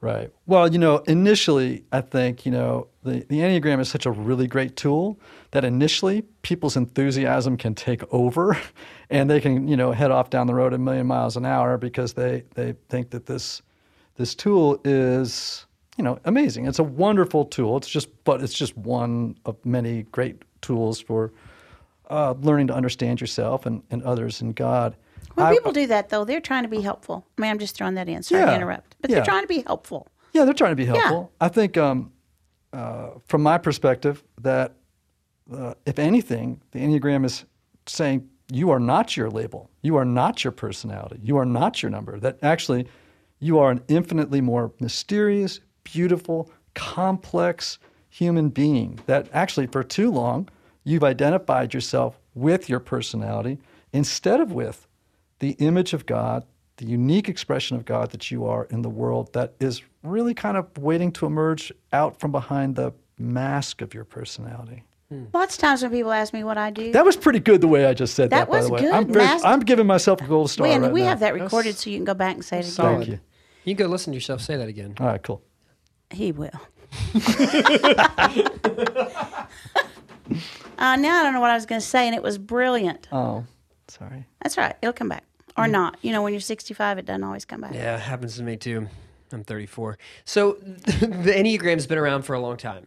Right. 0.00 0.32
Well, 0.46 0.70
you 0.72 0.80
know, 0.80 0.98
initially, 1.06 1.84
I 1.92 2.00
think, 2.00 2.44
you 2.44 2.50
know, 2.50 2.88
the, 3.04 3.24
the 3.28 3.38
Enneagram 3.38 3.78
is 3.78 3.88
such 3.88 4.04
a 4.04 4.10
really 4.10 4.48
great 4.48 4.74
tool 4.74 5.18
that 5.52 5.64
initially 5.64 6.22
people's 6.42 6.76
enthusiasm 6.76 7.56
can 7.56 7.76
take 7.76 8.02
over 8.12 8.58
and 9.10 9.30
they 9.30 9.40
can, 9.40 9.68
you 9.68 9.76
know, 9.76 9.92
head 9.92 10.10
off 10.10 10.28
down 10.28 10.48
the 10.48 10.54
road 10.54 10.72
a 10.72 10.78
million 10.78 11.06
miles 11.06 11.36
an 11.36 11.46
hour 11.46 11.78
because 11.78 12.14
they, 12.14 12.42
they 12.54 12.74
think 12.88 13.10
that 13.10 13.26
this, 13.26 13.62
this 14.16 14.34
tool 14.34 14.80
is, 14.84 15.66
you 15.96 16.04
know, 16.04 16.18
amazing. 16.24 16.66
It's 16.66 16.78
a 16.78 16.84
wonderful 16.84 17.44
tool. 17.44 17.76
It's 17.76 17.88
just, 17.88 18.08
but 18.24 18.42
it's 18.42 18.54
just 18.54 18.76
one 18.76 19.36
of 19.44 19.64
many 19.64 20.04
great 20.04 20.42
tools 20.60 21.00
for 21.00 21.32
uh, 22.10 22.34
learning 22.40 22.68
to 22.68 22.74
understand 22.74 23.20
yourself 23.20 23.66
and, 23.66 23.82
and 23.90 24.02
others 24.02 24.40
and 24.40 24.54
God. 24.54 24.96
When 25.34 25.46
I- 25.46 25.52
people 25.52 25.72
do 25.72 25.86
that, 25.86 26.10
though, 26.10 26.24
they're 26.24 26.40
trying 26.40 26.64
to 26.64 26.68
be 26.68 26.80
helpful. 26.80 27.26
I 27.38 27.40
mean, 27.40 27.50
I'm 27.50 27.58
just 27.58 27.74
throwing 27.74 27.94
that 27.94 28.08
in. 28.08 28.22
Sorry 28.22 28.44
to 28.44 28.54
interrupt, 28.54 28.96
but 29.00 29.10
yeah. 29.10 29.16
they're 29.16 29.24
trying 29.24 29.42
to 29.42 29.48
be 29.48 29.62
helpful. 29.62 30.08
Yeah, 30.32 30.44
they're 30.44 30.54
trying 30.54 30.72
to 30.72 30.76
be 30.76 30.86
helpful. 30.86 31.32
I 31.40 31.48
think, 31.48 31.76
um, 31.76 32.12
uh, 32.72 33.10
from 33.26 33.42
my 33.42 33.58
perspective, 33.58 34.22
that 34.40 34.74
uh, 35.52 35.74
if 35.84 35.98
anything, 35.98 36.60
the 36.70 36.80
Enneagram 36.80 37.24
is 37.24 37.44
saying 37.86 38.28
you 38.50 38.70
are 38.70 38.80
not 38.80 39.16
your 39.16 39.30
label, 39.30 39.70
you 39.82 39.96
are 39.96 40.04
not 40.04 40.44
your 40.44 40.52
personality, 40.52 41.20
you 41.22 41.36
are 41.36 41.44
not 41.44 41.82
your 41.82 41.90
number. 41.90 42.18
That 42.18 42.38
actually, 42.42 42.86
you 43.42 43.58
are 43.58 43.72
an 43.72 43.82
infinitely 43.88 44.40
more 44.40 44.70
mysterious, 44.78 45.58
beautiful, 45.82 46.48
complex 46.74 47.78
human 48.08 48.48
being. 48.50 49.00
That 49.06 49.28
actually, 49.32 49.66
for 49.66 49.82
too 49.82 50.12
long, 50.12 50.48
you've 50.84 51.02
identified 51.02 51.74
yourself 51.74 52.20
with 52.36 52.68
your 52.68 52.78
personality 52.78 53.58
instead 53.92 54.38
of 54.40 54.52
with 54.52 54.86
the 55.40 55.50
image 55.58 55.92
of 55.92 56.06
God, 56.06 56.44
the 56.76 56.86
unique 56.86 57.28
expression 57.28 57.76
of 57.76 57.84
God 57.84 58.12
that 58.12 58.30
you 58.30 58.46
are 58.46 58.66
in 58.66 58.82
the 58.82 58.88
world 58.88 59.32
that 59.32 59.54
is 59.58 59.82
really 60.04 60.34
kind 60.34 60.56
of 60.56 60.66
waiting 60.78 61.10
to 61.12 61.26
emerge 61.26 61.72
out 61.92 62.20
from 62.20 62.30
behind 62.30 62.76
the 62.76 62.92
mask 63.18 63.82
of 63.82 63.92
your 63.92 64.04
personality. 64.04 64.84
Hmm. 65.08 65.24
Lots 65.34 65.56
of 65.56 65.60
times 65.60 65.82
when 65.82 65.90
people 65.90 66.12
ask 66.12 66.32
me 66.32 66.44
what 66.44 66.58
I 66.58 66.70
do, 66.70 66.92
That 66.92 67.04
was 67.04 67.16
pretty 67.16 67.40
good 67.40 67.60
the 67.60 67.68
way 67.68 67.86
I 67.86 67.92
just 67.94 68.14
said 68.14 68.30
that, 68.30 68.46
That 68.46 68.50
by 68.50 68.56
was 68.58 68.66
the 68.68 68.72
way. 68.74 68.80
good. 68.82 68.92
I'm, 68.94 69.12
very, 69.12 69.24
Mas- 69.26 69.44
I'm 69.44 69.60
giving 69.60 69.86
myself 69.86 70.20
a 70.22 70.26
gold 70.26 70.48
star 70.50 70.66
we, 70.68 70.72
and 70.72 70.84
right 70.84 70.92
we 70.92 71.00
now. 71.02 71.08
have 71.08 71.20
that 71.20 71.34
recorded 71.34 71.76
so 71.76 71.90
you 71.90 71.98
can 71.98 72.04
go 72.04 72.14
back 72.14 72.34
and 72.36 72.44
say 72.44 72.58
it 72.58 72.60
again. 72.60 72.70
solid. 72.70 72.96
Thank 72.98 73.08
you. 73.08 73.20
You 73.64 73.74
can 73.74 73.86
go 73.86 73.90
listen 73.90 74.12
to 74.12 74.16
yourself 74.16 74.40
say 74.40 74.56
that 74.56 74.68
again. 74.68 74.94
All 74.98 75.06
right, 75.06 75.22
cool. 75.22 75.42
He 76.10 76.32
will. 76.32 76.50
uh, 77.14 77.18
now 80.78 81.20
I 81.20 81.22
don't 81.22 81.32
know 81.32 81.40
what 81.40 81.50
I 81.50 81.54
was 81.54 81.66
going 81.66 81.80
to 81.80 81.86
say, 81.86 82.06
and 82.06 82.14
it 82.14 82.22
was 82.22 82.38
brilliant. 82.38 83.08
Oh, 83.12 83.44
sorry. 83.88 84.26
That's 84.42 84.58
right. 84.58 84.74
It'll 84.82 84.92
come 84.92 85.08
back. 85.08 85.24
Or 85.56 85.68
not. 85.68 85.98
You 86.02 86.12
know, 86.12 86.22
when 86.22 86.32
you're 86.32 86.40
65, 86.40 86.98
it 86.98 87.06
doesn't 87.06 87.24
always 87.24 87.44
come 87.44 87.60
back. 87.60 87.74
Yeah, 87.74 87.96
it 87.96 88.00
happens 88.00 88.36
to 88.36 88.42
me 88.42 88.56
too. 88.56 88.88
I'm 89.32 89.44
34. 89.44 89.98
So 90.24 90.52
the 90.62 91.34
Enneagram's 91.36 91.86
been 91.86 91.98
around 91.98 92.22
for 92.22 92.34
a 92.34 92.40
long 92.40 92.56
time. 92.56 92.86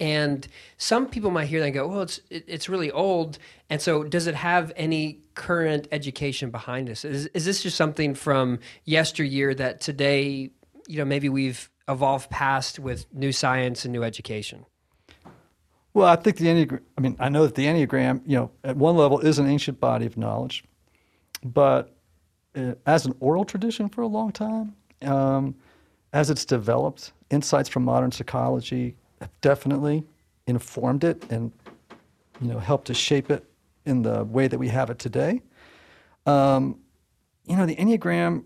And 0.00 0.46
some 0.78 1.06
people 1.06 1.30
might 1.30 1.46
hear 1.46 1.60
that 1.60 1.66
and 1.66 1.74
go, 1.74 1.86
well, 1.86 2.02
it's, 2.02 2.20
it, 2.30 2.44
it's 2.46 2.68
really 2.68 2.90
old. 2.90 3.38
And 3.68 3.82
so 3.82 4.02
does 4.02 4.26
it 4.26 4.34
have 4.34 4.72
any 4.76 5.20
current 5.34 5.88
education 5.92 6.50
behind 6.50 6.88
us? 6.88 7.04
Is, 7.04 7.26
is 7.28 7.44
this 7.44 7.62
just 7.62 7.76
something 7.76 8.14
from 8.14 8.60
yesteryear 8.84 9.54
that 9.54 9.80
today, 9.80 10.50
you 10.88 10.98
know, 10.98 11.04
maybe 11.04 11.28
we've 11.28 11.68
evolved 11.86 12.30
past 12.30 12.78
with 12.78 13.12
new 13.12 13.30
science 13.30 13.84
and 13.84 13.92
new 13.92 14.02
education? 14.02 14.64
Well, 15.92 16.08
I 16.08 16.16
think 16.16 16.38
the 16.38 16.46
Enneagram, 16.46 16.80
I 16.96 17.00
mean, 17.00 17.16
I 17.20 17.28
know 17.28 17.44
that 17.46 17.54
the 17.54 17.66
Enneagram, 17.66 18.22
you 18.26 18.36
know, 18.36 18.50
at 18.64 18.76
one 18.76 18.96
level 18.96 19.20
is 19.20 19.38
an 19.38 19.46
ancient 19.46 19.80
body 19.80 20.06
of 20.06 20.16
knowledge, 20.16 20.64
but 21.44 21.94
uh, 22.56 22.74
as 22.86 23.06
an 23.06 23.14
oral 23.20 23.44
tradition 23.44 23.88
for 23.88 24.02
a 24.02 24.06
long 24.06 24.32
time, 24.32 24.74
um, 25.02 25.54
as 26.12 26.30
it's 26.30 26.44
developed, 26.44 27.12
insights 27.30 27.68
from 27.68 27.84
modern 27.84 28.10
psychology 28.10 28.96
have 29.24 29.40
definitely 29.40 30.04
informed 30.46 31.02
it 31.02 31.24
and, 31.30 31.50
you 32.40 32.48
know, 32.48 32.58
helped 32.58 32.86
to 32.88 32.94
shape 32.94 33.30
it 33.30 33.44
in 33.86 34.02
the 34.02 34.24
way 34.24 34.48
that 34.48 34.58
we 34.58 34.68
have 34.68 34.90
it 34.90 34.98
today. 34.98 35.40
Um, 36.26 36.78
you 37.46 37.56
know, 37.56 37.66
the 37.66 37.76
Enneagram 37.76 38.44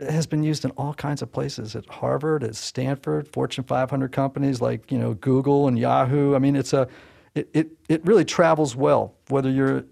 has 0.00 0.26
been 0.26 0.42
used 0.42 0.64
in 0.64 0.72
all 0.72 0.94
kinds 0.94 1.22
of 1.22 1.30
places 1.30 1.76
at 1.76 1.86
Harvard, 1.86 2.42
at 2.42 2.56
Stanford, 2.56 3.28
Fortune 3.28 3.64
500 3.64 4.10
companies 4.10 4.60
like 4.60 4.90
you 4.90 4.98
know 4.98 5.14
Google 5.14 5.68
and 5.68 5.78
Yahoo. 5.78 6.34
I 6.34 6.38
mean, 6.38 6.56
it's 6.56 6.72
a 6.72 6.88
it 7.34 7.48
it, 7.54 7.68
it 7.88 8.04
really 8.04 8.24
travels 8.24 8.74
well 8.74 9.14
whether 9.28 9.50
you're 9.50 9.84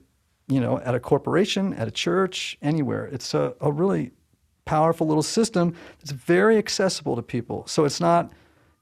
you 0.48 0.60
know 0.60 0.80
at 0.80 0.94
a 0.94 1.00
corporation, 1.00 1.74
at 1.74 1.86
a 1.86 1.92
church, 1.92 2.58
anywhere. 2.62 3.06
It's 3.06 3.34
a, 3.34 3.54
a 3.60 3.70
really 3.70 4.10
powerful 4.64 5.06
little 5.06 5.22
system. 5.22 5.74
It's 6.00 6.12
very 6.12 6.58
accessible 6.58 7.14
to 7.16 7.22
people. 7.22 7.66
So 7.68 7.84
it's 7.84 8.00
not 8.00 8.32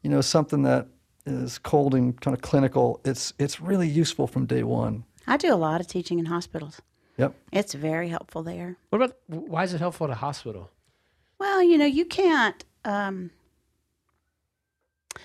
you 0.02 0.08
know 0.08 0.22
something 0.22 0.62
that 0.62 0.88
is 1.30 1.58
cold 1.58 1.94
and 1.94 2.20
kind 2.20 2.34
of 2.36 2.42
clinical. 2.42 3.00
It's 3.04 3.32
it's 3.38 3.60
really 3.60 3.88
useful 3.88 4.26
from 4.26 4.46
day 4.46 4.62
one. 4.62 5.04
I 5.26 5.36
do 5.36 5.52
a 5.52 5.56
lot 5.56 5.80
of 5.80 5.86
teaching 5.86 6.18
in 6.18 6.26
hospitals. 6.26 6.80
Yep. 7.16 7.34
It's 7.52 7.74
very 7.74 8.08
helpful 8.08 8.42
there. 8.42 8.76
What 8.88 9.02
about, 9.02 9.16
why 9.26 9.64
is 9.64 9.74
it 9.74 9.78
helpful 9.78 10.06
at 10.06 10.10
a 10.10 10.16
hospital? 10.16 10.70
Well, 11.38 11.62
you 11.62 11.76
know, 11.76 11.84
you 11.84 12.04
can't. 12.06 12.64
Um, 12.84 13.30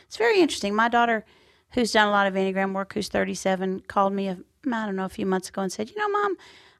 it's 0.05 0.17
very 0.17 0.41
interesting. 0.41 0.75
My 0.75 0.89
daughter, 0.89 1.24
who's 1.71 1.93
done 1.93 2.07
a 2.07 2.12
lot 2.12 2.27
of 2.27 2.33
Enneagram 2.33 2.74
work, 2.74 2.93
who's 2.93 3.07
37, 3.07 3.81
called 3.88 4.12
me, 4.12 4.27
a, 4.27 4.38
I 4.67 4.85
don't 4.85 4.97
know, 4.97 5.05
a 5.05 5.09
few 5.09 5.25
months 5.25 5.50
ago 5.50 5.62
and 5.62 5.71
said, 5.71 5.89
You 5.89 5.97
know, 5.97 6.09
Mom, 6.09 6.35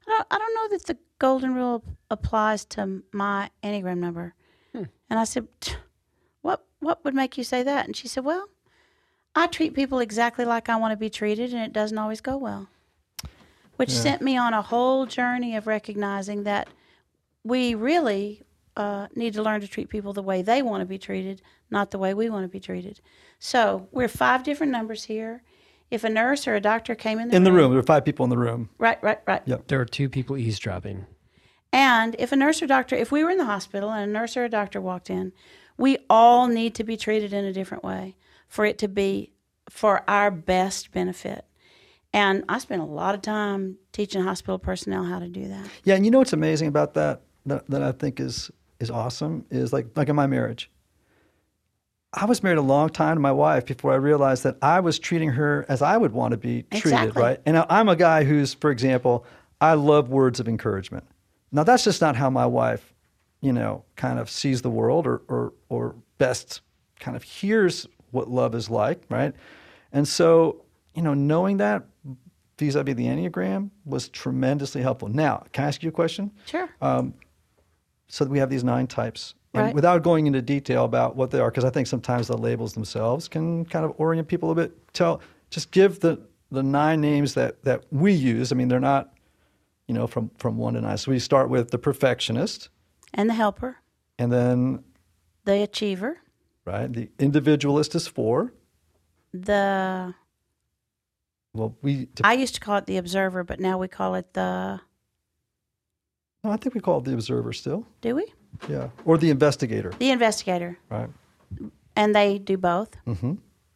I 0.06 0.10
don't, 0.10 0.26
I 0.30 0.38
don't 0.38 0.54
know 0.54 0.76
that 0.76 0.86
the 0.86 0.98
golden 1.18 1.54
rule 1.54 1.82
applies 2.10 2.64
to 2.66 3.02
my 3.12 3.50
Enneagram 3.62 3.98
number. 3.98 4.34
And 5.08 5.18
I 5.18 5.24
said, 5.24 5.46
what, 6.42 6.64
what 6.80 7.04
would 7.04 7.14
make 7.14 7.38
you 7.38 7.44
say 7.44 7.62
that? 7.62 7.86
And 7.86 7.96
she 7.96 8.08
said, 8.08 8.24
Well, 8.24 8.48
I 9.36 9.46
treat 9.46 9.74
people 9.74 9.98
exactly 9.98 10.46
like 10.46 10.70
I 10.70 10.76
want 10.76 10.92
to 10.92 10.96
be 10.96 11.10
treated, 11.10 11.52
and 11.52 11.62
it 11.62 11.72
doesn't 11.74 11.98
always 11.98 12.22
go 12.22 12.38
well. 12.38 12.68
Which 13.76 13.92
Yeah. 13.92 14.00
sent 14.00 14.22
me 14.22 14.38
on 14.38 14.54
a 14.54 14.62
whole 14.62 15.04
journey 15.04 15.54
of 15.54 15.66
recognizing 15.66 16.44
that 16.44 16.68
we 17.44 17.74
really 17.74 18.42
uh, 18.78 19.08
need 19.14 19.32
to 19.32 19.42
learn 19.42 19.58
to 19.62 19.66
treat 19.68 19.88
people 19.88 20.12
the 20.12 20.22
way 20.22 20.42
they 20.42 20.60
want 20.60 20.80
to 20.82 20.86
be 20.86 20.98
treated, 20.98 21.40
not 21.70 21.90
the 21.90 21.98
way 21.98 22.12
we 22.12 22.28
want 22.28 22.44
to 22.44 22.48
be 22.48 22.60
treated. 22.60 23.00
So 23.38 23.88
we're 23.90 24.08
five 24.08 24.42
different 24.42 24.70
numbers 24.70 25.04
here. 25.04 25.42
If 25.90 26.04
a 26.04 26.10
nurse 26.10 26.46
or 26.46 26.54
a 26.56 26.60
doctor 26.60 26.94
came 26.94 27.18
in 27.18 27.28
the 27.28 27.36
In 27.36 27.44
the 27.44 27.52
room, 27.52 27.60
room, 27.62 27.70
there 27.70 27.80
are 27.80 27.82
five 27.82 28.04
people 28.04 28.24
in 28.24 28.30
the 28.30 28.36
room. 28.36 28.68
right, 28.76 29.02
right, 29.02 29.20
right. 29.26 29.40
Yep. 29.46 29.68
There 29.68 29.80
are 29.80 29.86
two 29.86 30.10
people 30.10 30.36
eavesdropping. 30.36 31.06
And 31.72 32.16
if 32.18 32.32
a 32.32 32.36
nurse 32.36 32.60
or 32.62 32.66
doctor, 32.66 32.96
if 32.96 33.10
we 33.10 33.24
were 33.24 33.30
in 33.30 33.38
the 33.38 33.44
hospital 33.46 33.90
and 33.90 34.10
a 34.10 34.12
nurse 34.12 34.36
or 34.36 34.44
a 34.44 34.48
doctor 34.50 34.78
walked 34.80 35.08
in, 35.08 35.32
we 35.78 35.96
all 36.10 36.46
need 36.46 36.74
to 36.74 36.84
be 36.84 36.96
treated 36.98 37.32
in 37.32 37.44
a 37.46 37.52
different 37.54 37.82
way 37.84 38.16
for 38.48 38.64
it 38.64 38.78
to 38.78 38.88
be 38.88 39.32
for 39.68 40.08
our 40.08 40.30
best 40.30 40.92
benefit. 40.92 41.44
And 42.12 42.44
I 42.48 42.58
spent 42.58 42.80
a 42.80 42.86
lot 42.86 43.14
of 43.14 43.22
time 43.22 43.76
teaching 43.92 44.22
hospital 44.22 44.58
personnel 44.58 45.04
how 45.04 45.18
to 45.18 45.28
do 45.28 45.48
that. 45.48 45.66
Yeah, 45.84 45.96
and 45.96 46.04
you 46.04 46.10
know 46.10 46.18
what's 46.18 46.32
amazing 46.32 46.68
about 46.68 46.94
that, 46.94 47.22
that 47.46 47.66
that 47.68 47.82
I 47.82 47.92
think 47.92 48.20
is 48.20 48.50
is 48.80 48.90
awesome 48.90 49.44
is 49.50 49.72
like 49.72 49.88
like 49.96 50.08
in 50.08 50.16
my 50.16 50.26
marriage. 50.26 50.70
I 52.12 52.24
was 52.24 52.42
married 52.42 52.58
a 52.58 52.62
long 52.62 52.88
time 52.88 53.16
to 53.16 53.20
my 53.20 53.32
wife 53.32 53.66
before 53.66 53.92
I 53.92 53.96
realized 53.96 54.44
that 54.44 54.56
I 54.62 54.80
was 54.80 54.98
treating 54.98 55.30
her 55.30 55.66
as 55.68 55.82
I 55.82 55.98
would 55.98 56.12
want 56.12 56.30
to 56.30 56.38
be 56.38 56.62
treated, 56.62 56.86
Exactly. 56.86 57.22
right? 57.22 57.40
And 57.44 57.58
I'm 57.68 57.90
a 57.90 57.96
guy 57.96 58.24
who's, 58.24 58.54
for 58.54 58.70
example, 58.70 59.26
I 59.60 59.74
love 59.74 60.08
words 60.08 60.40
of 60.40 60.48
encouragement. 60.48 61.04
Now 61.52 61.64
that's 61.64 61.84
just 61.84 62.00
not 62.00 62.16
how 62.16 62.30
my 62.30 62.46
wife, 62.46 62.94
you 63.42 63.52
know, 63.52 63.84
kind 63.96 64.18
of 64.18 64.30
sees 64.30 64.62
the 64.62 64.70
world 64.70 65.06
or 65.06 65.20
or 65.28 65.52
or 65.68 65.96
best 66.16 66.62
kind 66.98 67.16
of 67.16 67.22
hears 67.22 67.86
what 68.10 68.30
love 68.30 68.54
is 68.54 68.70
like, 68.70 69.02
right? 69.08 69.34
And 69.92 70.06
so, 70.06 70.64
you 70.94 71.02
know, 71.02 71.14
knowing 71.14 71.58
that 71.58 71.84
vis-a-vis 72.58 72.94
the 72.94 73.04
Enneagram 73.06 73.70
was 73.84 74.08
tremendously 74.08 74.82
helpful. 74.82 75.08
Now, 75.08 75.44
can 75.52 75.64
I 75.64 75.68
ask 75.68 75.82
you 75.82 75.88
a 75.90 75.92
question? 75.92 76.32
Sure. 76.46 76.68
Um, 76.80 77.14
so 78.08 78.24
we 78.24 78.38
have 78.38 78.50
these 78.50 78.64
nine 78.64 78.86
types 78.86 79.34
And 79.54 79.66
Right. 79.66 79.74
without 79.74 80.02
going 80.02 80.26
into 80.26 80.42
detail 80.42 80.84
about 80.84 81.16
what 81.16 81.30
they 81.30 81.40
are, 81.40 81.50
because 81.50 81.64
I 81.64 81.70
think 81.70 81.86
sometimes 81.86 82.26
the 82.28 82.36
labels 82.36 82.74
themselves 82.74 83.26
can 83.26 83.64
kind 83.64 83.84
of 83.86 83.94
orient 83.96 84.28
people 84.28 84.50
a 84.50 84.54
bit. 84.54 84.92
Tell, 84.92 85.20
just 85.50 85.70
give 85.70 86.00
the 86.00 86.18
the 86.50 86.62
nine 86.62 87.00
names 87.00 87.34
that 87.34 87.62
that 87.64 87.84
we 87.90 88.12
use. 88.12 88.52
I 88.52 88.54
mean, 88.54 88.68
they're 88.68 88.78
not, 88.80 89.14
you 89.88 89.94
know, 89.94 90.06
from 90.06 90.30
from 90.36 90.58
one 90.58 90.74
to 90.74 90.80
nine. 90.82 90.98
So 90.98 91.10
we 91.10 91.18
start 91.18 91.48
with 91.48 91.70
the 91.70 91.78
perfectionist, 91.78 92.68
And 93.14 93.30
the 93.30 93.34
helper, 93.34 93.78
and 94.18 94.30
then 94.30 94.84
the 95.44 95.62
achiever, 95.62 96.18
right, 96.66 96.92
the 96.92 97.08
individualist 97.18 97.94
is 97.94 98.06
four. 98.06 98.52
the 99.32 100.14
Well, 101.54 101.74
we. 101.82 102.08
I 102.22 102.34
used 102.34 102.54
to 102.54 102.60
call 102.60 102.76
it 102.78 102.86
the 102.86 102.96
observer, 102.98 103.44
but 103.44 103.60
now 103.60 103.78
we 103.78 103.88
call 103.88 104.14
it 104.14 104.32
the 104.34 104.80
no, 106.44 106.52
I 106.52 106.56
think 106.58 106.74
we 106.74 106.80
call 106.80 106.98
it 106.98 107.04
the 107.04 107.14
observer 107.14 107.52
still. 107.52 107.86
do 108.02 108.14
we? 108.14 108.26
Yeah, 108.68 108.88
or 109.04 109.18
the 109.18 109.30
investigator, 109.30 109.92
The 109.98 110.10
investigator. 110.10 110.78
right? 110.90 111.08
And 111.96 112.14
they 112.14 112.38
do 112.38 112.56
both. 112.56 112.96
Mm-hmm. 113.06 113.34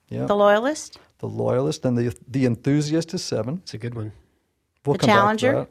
Yeah. 0.08 0.26
The 0.26 0.36
loyalist, 0.36 0.98
the 1.18 1.26
loyalist 1.28 1.84
and 1.84 1.96
the 1.98 2.14
the 2.28 2.44
enthusiast 2.46 3.12
is 3.14 3.22
seven. 3.24 3.60
It's 3.62 3.74
a 3.74 3.78
good 3.78 3.94
one. 3.94 4.12
We'll 4.84 4.94
The 4.94 4.98
come 5.00 5.06
back 5.08 5.14
to 5.16 5.20
challenger? 5.20 5.52
that. 5.52 5.68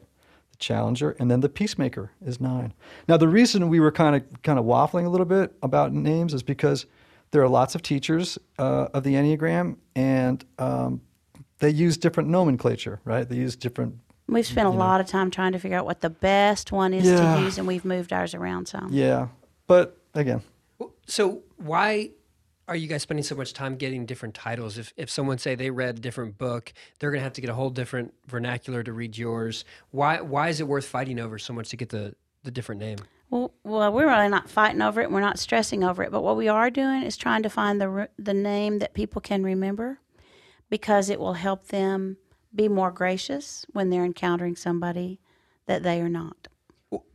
The 0.52 0.56
challenger, 0.58 1.16
and 1.18 1.30
then 1.30 1.40
the 1.40 1.48
peacemaker 1.48 2.10
is 2.24 2.40
nine. 2.40 2.72
Now, 3.08 3.16
the 3.16 3.28
reason 3.28 3.68
we 3.68 3.80
were 3.80 3.92
kind 3.92 4.16
of 4.16 4.42
kind 4.42 4.58
of 4.58 4.64
waffling 4.64 5.04
a 5.06 5.08
little 5.08 5.26
bit 5.26 5.52
about 5.62 5.92
names 5.92 6.34
is 6.34 6.42
because 6.42 6.86
there 7.32 7.42
are 7.42 7.48
lots 7.48 7.74
of 7.74 7.82
teachers 7.82 8.38
uh, 8.58 8.88
of 8.92 9.04
the 9.04 9.14
Enneagram, 9.14 9.76
and 9.94 10.44
um, 10.58 11.00
they 11.58 11.70
use 11.70 11.96
different 11.96 12.28
nomenclature, 12.28 13.00
right? 13.04 13.28
They 13.28 13.36
use 13.36 13.56
different. 13.56 13.96
we've 14.26 14.46
spent 14.46 14.66
a 14.66 14.70
lot 14.70 15.00
of 15.00 15.06
time 15.06 15.30
trying 15.30 15.52
to 15.52 15.58
figure 15.58 15.76
out 15.78 15.84
what 15.84 16.00
the 16.00 16.10
best 16.10 16.72
one 16.72 16.92
is 16.94 17.06
Yeah. 17.06 17.36
to 17.36 17.42
use, 17.42 17.58
and 17.58 17.66
we've 17.66 17.84
moved 17.84 18.12
ours 18.12 18.34
around 18.34 18.66
some. 18.66 18.88
Yeah, 18.92 19.28
but 19.66 19.96
again, 20.14 20.42
So 21.06 21.42
why 21.56 22.10
are 22.68 22.76
you 22.76 22.86
guys 22.86 23.02
spending 23.02 23.24
so 23.24 23.34
much 23.34 23.52
time 23.52 23.74
getting 23.76 24.06
different 24.06 24.34
titles? 24.34 24.78
If 24.78 24.92
if 24.96 25.10
someone 25.10 25.38
say 25.38 25.56
they 25.56 25.70
read 25.70 25.98
a 25.98 26.00
different 26.00 26.38
book, 26.38 26.72
they're 26.98 27.10
gonna 27.10 27.22
have 27.24 27.32
to 27.34 27.40
get 27.40 27.50
a 27.50 27.54
whole 27.54 27.70
different 27.70 28.14
vernacular 28.28 28.82
to 28.84 28.92
read 28.92 29.18
yours. 29.18 29.64
Why 29.90 30.20
why 30.20 30.48
is 30.48 30.60
it 30.60 30.68
worth 30.68 30.84
fighting 30.86 31.18
over 31.18 31.36
so 31.38 31.52
much 31.52 31.68
to 31.70 31.76
get 31.76 31.88
the 31.88 32.14
the 32.44 32.50
different 32.52 32.80
name? 32.80 32.98
Well, 33.30 33.54
well, 33.62 33.92
we're 33.92 34.08
really 34.08 34.28
not 34.28 34.50
fighting 34.50 34.82
over 34.82 35.00
it. 35.00 35.10
We're 35.10 35.20
not 35.20 35.38
stressing 35.38 35.84
over 35.84 36.02
it. 36.02 36.10
But 36.10 36.22
what 36.22 36.36
we 36.36 36.48
are 36.48 36.68
doing 36.68 37.02
is 37.02 37.16
trying 37.16 37.42
to 37.44 37.50
find 37.50 37.80
the 37.80 37.88
re- 37.88 38.06
the 38.18 38.34
name 38.34 38.80
that 38.80 38.92
people 38.92 39.20
can 39.20 39.42
remember, 39.44 40.00
because 40.68 41.08
it 41.08 41.20
will 41.20 41.34
help 41.34 41.68
them 41.68 42.16
be 42.54 42.68
more 42.68 42.90
gracious 42.90 43.64
when 43.72 43.90
they're 43.90 44.04
encountering 44.04 44.56
somebody 44.56 45.20
that 45.66 45.84
they 45.84 46.00
are 46.00 46.08
not. 46.08 46.48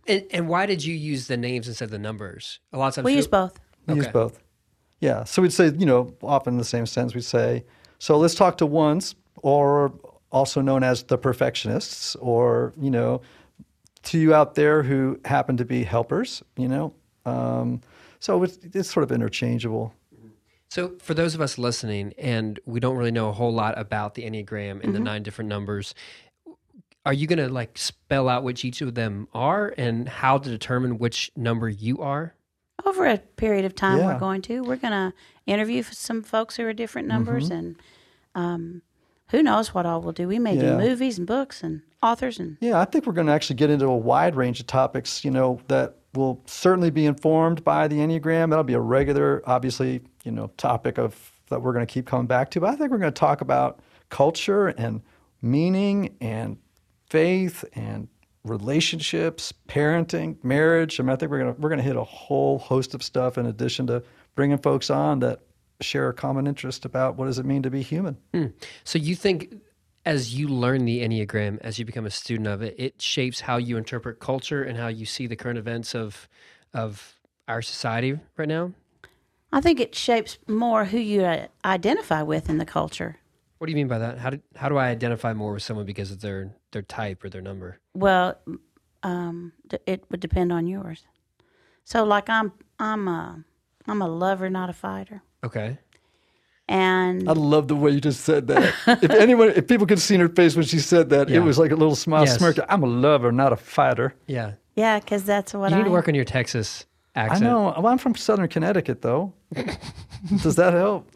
And, 0.07 0.23
and 0.31 0.47
why 0.47 0.65
did 0.65 0.85
you 0.85 0.95
use 0.95 1.27
the 1.27 1.35
names 1.35 1.67
instead 1.67 1.85
of 1.85 1.91
the 1.91 1.99
numbers? 1.99 2.59
A 2.71 2.77
lot 2.77 2.87
of 2.87 2.95
times 2.95 3.05
We 3.05 3.15
use 3.15 3.27
both. 3.27 3.59
we 3.85 3.95
use 3.95 4.07
both. 4.07 4.39
Yeah, 5.01 5.25
so 5.25 5.41
we'd 5.41 5.51
say, 5.51 5.73
you 5.77 5.85
know, 5.85 6.15
often 6.23 6.53
in 6.53 6.57
the 6.57 6.63
same 6.63 6.85
sentence, 6.85 7.13
we'd 7.13 7.25
say, 7.25 7.65
so 7.99 8.17
let's 8.17 8.33
talk 8.35 8.57
to 8.59 8.65
ones, 8.65 9.15
or 9.41 9.93
also 10.31 10.61
known 10.61 10.83
as 10.83 11.03
the 11.03 11.17
perfectionists, 11.17 12.15
or, 12.15 12.73
you 12.79 12.89
know, 12.89 13.21
to 14.05 14.17
you 14.17 14.33
out 14.33 14.55
there 14.55 14.83
who 14.83 15.19
happen 15.25 15.57
to 15.57 15.65
be 15.65 15.83
helpers, 15.83 16.43
you 16.57 16.67
know. 16.67 16.93
Um, 17.25 17.81
so 18.19 18.41
it's, 18.43 18.57
it's 18.63 18.89
sort 18.91 19.03
of 19.03 19.11
interchangeable. 19.11 19.93
So, 20.69 20.93
for 20.99 21.13
those 21.13 21.35
of 21.35 21.41
us 21.41 21.57
listening, 21.57 22.13
and 22.17 22.59
we 22.65 22.79
don't 22.79 22.97
really 22.97 23.11
know 23.11 23.29
a 23.29 23.31
whole 23.31 23.53
lot 23.53 23.77
about 23.77 24.15
the 24.15 24.23
Enneagram 24.23 24.83
and 24.83 24.93
the 24.93 24.97
Mm-hmm. 24.97 25.03
nine 25.03 25.23
different 25.23 25.47
numbers, 25.47 25.93
are 27.05 27.13
you 27.13 27.27
going 27.27 27.37
to 27.39 27.49
like 27.49 27.77
spell 27.77 28.27
out 28.27 28.43
which 28.43 28.65
each 28.65 28.81
of 28.81 28.95
them 28.95 29.27
are 29.33 29.73
and 29.77 30.09
how 30.09 30.37
to 30.39 30.49
determine 30.49 30.97
which 30.97 31.31
number 31.35 31.69
you 31.69 31.99
are? 31.99 32.33
Over 32.83 33.05
a 33.05 33.17
period 33.19 33.63
of 33.63 33.75
time, 33.75 33.99
Yeah. 33.99 34.13
we're 34.13 34.19
going 34.19 34.41
to. 34.43 34.63
We're 34.63 34.75
going 34.75 34.91
to 34.91 35.13
interview 35.45 35.83
some 35.83 36.23
folks 36.23 36.57
who 36.57 36.65
are 36.65 36.73
different 36.73 37.07
numbers, 37.07 37.45
Mm-hmm. 37.45 37.53
and 37.53 37.75
um, 38.33 38.81
who 39.29 39.41
knows 39.43 39.73
what 39.73 39.85
all 39.85 40.01
we'll 40.01 40.11
do. 40.13 40.27
We 40.27 40.39
may 40.39 40.55
Yeah. 40.55 40.77
do 40.77 40.77
movies 40.77 41.17
and 41.17 41.27
books 41.27 41.63
and 41.63 41.81
authors 42.03 42.39
and 42.39 42.57
Yeah, 42.61 42.79
I 42.79 42.85
think 42.85 43.05
we're 43.05 43.13
going 43.13 43.27
to 43.27 43.33
actually 43.33 43.55
get 43.57 43.69
into 43.69 43.87
a 43.87 43.97
wide 43.97 44.35
range 44.35 44.59
of 44.59 44.67
topics, 44.67 45.25
you 45.25 45.31
know, 45.31 45.59
that 45.67 45.95
will 46.13 46.41
certainly 46.45 46.89
be 46.91 47.05
informed 47.05 47.63
by 47.63 47.87
the 47.87 47.97
Enneagram. 47.97 48.49
That'll 48.49 48.63
be 48.63 48.73
a 48.73 48.79
regular, 48.79 49.41
obviously, 49.45 50.01
you 50.23 50.31
know, 50.31 50.47
topic 50.57 50.97
of 50.97 51.31
that 51.49 51.61
we're 51.61 51.73
going 51.73 51.85
to 51.85 51.91
keep 51.93 52.05
coming 52.05 52.27
back 52.27 52.49
to. 52.51 52.59
But 52.59 52.69
I 52.69 52.75
think 52.75 52.91
we're 52.91 52.97
going 52.99 53.13
to 53.13 53.19
talk 53.19 53.41
about 53.41 53.79
culture 54.09 54.67
and 54.69 55.01
meaning 55.41 56.15
and 56.21 56.57
faith 57.09 57.65
and 57.73 58.07
relationships, 58.43 59.53
parenting, 59.67 60.41
marriage. 60.43 60.99
I 60.99 61.03
mean, 61.03 61.11
I 61.11 61.15
think 61.15 61.31
we're 61.31 61.39
going 61.39 61.53
to 61.55 61.61
we're 61.61 61.69
going 61.69 61.79
to 61.79 61.83
hit 61.85 61.95
a 61.95 62.03
whole 62.03 62.57
host 62.59 62.93
of 62.93 63.03
stuff 63.03 63.37
in 63.37 63.45
addition 63.45 63.87
to 63.87 64.01
bringing 64.35 64.57
folks 64.57 64.89
on 64.89 65.19
that 65.19 65.41
share 65.81 66.09
a 66.09 66.13
common 66.13 66.47
interest 66.47 66.85
about 66.85 67.15
what 67.15 67.25
does 67.25 67.39
it 67.39 67.45
mean 67.45 67.63
to 67.63 67.69
be 67.69 67.81
human. 67.81 68.17
So, 68.83 68.97
you 68.99 69.15
think 69.15 69.55
as 70.05 70.35
you 70.35 70.47
learn 70.47 70.85
the 70.85 71.01
Enneagram, 71.01 71.59
as 71.61 71.79
you 71.79 71.85
become 71.85 72.05
a 72.05 72.11
student 72.11 72.47
of 72.47 72.61
it, 72.61 72.75
it 72.77 73.01
shapes 73.01 73.41
how 73.41 73.57
you 73.57 73.77
interpret 73.77 74.19
culture 74.19 74.63
and 74.63 74.77
how 74.77 74.87
you 74.87 75.05
see 75.05 75.27
the 75.27 75.35
current 75.35 75.57
events 75.57 75.95
of 75.95 76.27
of 76.73 77.15
our 77.47 77.61
society 77.61 78.19
right 78.37 78.47
now? 78.47 78.73
I 79.51 79.61
think 79.61 79.79
it 79.79 79.95
shapes 79.95 80.37
more 80.47 80.85
who 80.85 80.97
you 80.97 81.23
uh, 81.23 81.47
identify 81.63 82.21
with 82.23 82.49
in 82.49 82.57
the 82.57 82.65
culture. 82.65 83.17
What 83.57 83.67
do 83.67 83.71
you 83.71 83.77
mean 83.77 83.87
by 83.87 83.99
that? 83.99 84.17
How 84.17 84.31
do, 84.31 84.41
how 84.55 84.67
do 84.67 84.77
I 84.77 84.87
identify 84.87 85.33
more 85.33 85.53
with 85.53 85.63
someone 85.63 85.85
because 85.85 86.11
of 86.11 86.21
their 86.21 86.53
their 86.71 86.81
type 86.81 87.23
or 87.23 87.29
their 87.29 87.41
number? 87.41 87.79
Well, 87.93 88.37
um, 89.01 89.53
d- 89.67 89.77
it 89.85 90.03
would 90.09 90.19
depend 90.19 90.51
on 90.51 90.67
yours. 90.67 91.05
So, 91.85 92.03
like 92.03 92.29
I'm, 92.29 92.51
I'm 92.79 93.07
a, 93.07 93.43
I'm 93.87 94.01
a 94.01 94.07
lover, 94.07 94.49
not 94.49 94.69
a 94.69 94.73
fighter, 94.73 95.21
Okay. 95.45 95.77
and 96.67 97.29
I 97.29 97.33
love 97.33 97.67
the 97.67 97.75
way 97.75 97.91
you 97.91 98.01
just 98.01 98.21
said 98.21 98.47
that. 98.47 98.73
if 98.87 99.09
anyone, 99.25 99.49
if 99.49 99.67
people 99.67 99.85
could 99.85 99.99
see 99.99 100.17
her 100.17 100.29
face 100.29 100.55
when 100.55 100.65
she 100.65 100.79
said 100.79 101.09
that, 101.11 101.29
Yeah. 101.29 101.37
it 101.37 101.43
was 101.43 101.59
like 101.59 101.71
a 101.71 101.75
little 101.75 101.95
smile, 101.95 102.25
Yes. 102.25 102.37
smirk. 102.37 102.57
I'm 102.69 102.83
a 102.83 102.87
lover, 102.87 103.31
not 103.31 103.53
a 103.53 103.55
fighter. 103.55 104.15
Yeah. 104.27 104.53
yeah, 104.75 104.99
because 104.99 105.23
that's 105.25 105.53
what 105.53 105.69
you 105.69 105.75
I 105.75 105.79
need 105.79 105.85
to 105.85 105.91
work 105.91 106.07
on 106.07 106.15
your 106.15 106.25
Texas 106.25 106.85
accent. 107.15 107.31
I 107.31 107.35
accent. 107.35 107.43
know. 107.49 107.63
Well, 107.81 107.87
I'm 107.93 107.97
from 107.99 108.15
Southern 108.15 108.47
Connecticut, 108.47 109.01
though. 109.01 109.33
Does 110.41 110.55
that 110.55 110.73
help? 110.73 111.09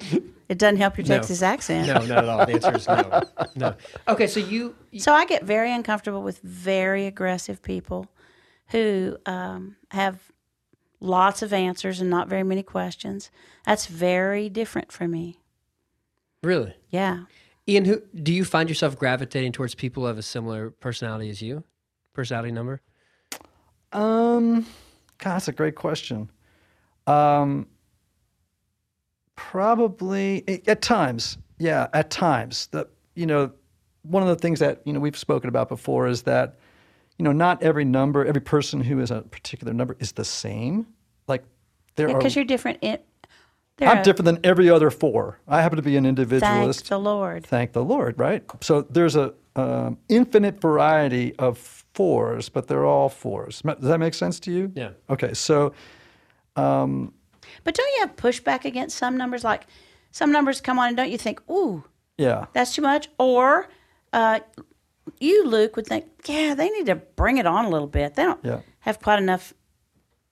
It 0.48 0.58
doesn't 0.58 0.78
help 0.78 0.98
your 0.98 1.08
No. 1.08 1.16
Texas 1.16 1.42
accent. 1.42 1.88
No, 1.88 1.94
not 2.06 2.24
at 2.24 2.30
all. 2.30 2.46
The 2.46 2.54
answer 2.54 2.76
is 2.76 2.88
no. 2.88 3.22
No. 3.56 3.76
Okay, 4.08 4.28
so 4.28 4.40
you 4.40 4.76
So 4.98 5.14
I 5.14 5.26
get 5.26 5.44
very 5.44 5.72
uncomfortable 5.74 6.22
with 6.24 6.40
very 6.42 7.06
aggressive 7.06 7.62
people 7.62 8.08
who 8.68 9.18
um, 9.26 9.76
have 9.92 10.20
lots 11.00 11.42
of 11.42 11.54
answers 11.54 12.02
and 12.02 12.10
not 12.10 12.28
very 12.28 12.44
many 12.44 12.64
questions. 12.64 13.32
That's 13.66 13.86
very 13.88 14.50
different 14.50 14.92
for 14.92 15.08
me. 15.08 15.40
really, 16.44 16.74
Yeah. 16.90 17.26
Ian, 17.68 17.86
who 17.86 18.02
do 18.24 18.34
you 18.34 18.44
find 18.44 18.68
yourself 18.68 18.98
gravitating 18.98 19.52
towards 19.52 19.76
people 19.76 20.08
of 20.08 20.18
a 20.18 20.24
similar 20.24 20.72
personality 20.72 21.30
as 21.30 21.40
you? 21.40 21.64
Personality 22.14 22.52
number? 22.52 22.82
Um, 23.94 24.66
God, 25.20 25.36
that's 25.36 25.48
a 25.50 25.52
great 25.52 25.76
question. 25.76 26.32
Um, 27.06 27.68
probably 29.36 30.64
at 30.68 30.82
times, 30.82 31.38
yeah, 31.60 31.88
at 31.94 32.10
times. 32.10 32.68
That 32.72 32.90
you 33.16 33.26
know, 33.26 33.52
one 34.04 34.24
of 34.24 34.30
the 34.30 34.36
things 34.36 34.60
that 34.60 34.82
you 34.86 34.94
know 34.94 35.00
we've 35.00 35.18
spoken 35.18 35.50
about 35.50 35.70
before 35.70 36.08
is 36.08 36.24
that 36.24 36.59
you 37.20 37.26
know 37.26 37.34
not 37.34 37.62
every 37.62 37.86
number, 37.86 38.26
every 38.26 38.42
person 38.42 38.82
who 38.82 39.00
is 39.00 39.12
a 39.12 39.22
particular 39.22 39.74
number 39.74 39.96
is 40.00 40.14
the 40.14 40.26
same. 40.26 40.88
Like 41.28 41.44
there 41.96 42.10
are. 42.10 42.18
Because 42.18 42.36
you're 42.36 42.46
different. 42.46 42.80
In, 42.82 42.98
there 43.78 43.90
I'm 43.90 44.00
are- 44.00 44.04
different 44.04 44.26
than 44.26 44.40
every 44.44 44.70
other 44.70 44.90
four. 44.90 45.40
I 45.48 45.62
happen 45.62 45.76
to 45.76 45.84
be 45.84 45.98
an 45.98 46.06
individualist. 46.06 46.80
Thank 46.82 46.90
the 46.90 47.00
Lord. 47.00 47.46
Thank 47.46 47.74
the 47.74 47.84
Lord, 47.84 48.18
right? 48.18 48.44
So 48.62 48.82
there's 48.82 49.16
a 49.16 49.34
um, 49.56 49.98
infinite 50.08 50.62
variety 50.62 51.36
of 51.38 51.58
fours, 51.94 52.50
but 52.50 52.68
they're 52.68 52.86
all 52.86 53.10
fours. 53.10 53.62
Does 53.62 53.78
that 53.82 54.00
make 54.00 54.14
sense 54.14 54.40
to 54.42 54.52
you? 54.52 54.72
Yeah. 54.76 54.92
Okay, 55.10 55.34
so 55.34 55.74
But 56.56 57.76
don't 57.76 57.94
you 57.96 58.00
have 58.02 58.16
pushback 58.16 58.66
against 58.66 58.98
some 58.98 59.18
numbers? 59.18 59.44
Like 59.44 59.68
some 60.12 60.32
numbers 60.32 60.62
come 60.62 60.80
on 60.80 60.90
and 60.90 60.98
don't 60.98 61.12
you 61.12 61.18
think, 61.18 61.42
ooh, 61.50 61.84
yeah, 62.18 62.46
that's 62.54 62.76
too 62.76 62.82
much? 62.82 63.10
Or 63.18 63.68
uh, 64.14 64.40
you, 65.20 65.46
Luke, 65.46 65.76
would 65.76 65.88
think, 65.88 66.06
yeah, 66.26 66.54
they 66.56 66.70
need 66.70 66.86
to 66.88 66.96
bring 66.96 67.38
it 67.38 67.46
on 67.46 67.66
a 67.66 67.70
little 67.70 67.88
bit. 67.88 68.16
They 68.16 68.24
don't 68.24 68.44
Yeah. 68.44 68.60
have 68.82 69.00
quite 69.02 69.20
enough 69.20 69.54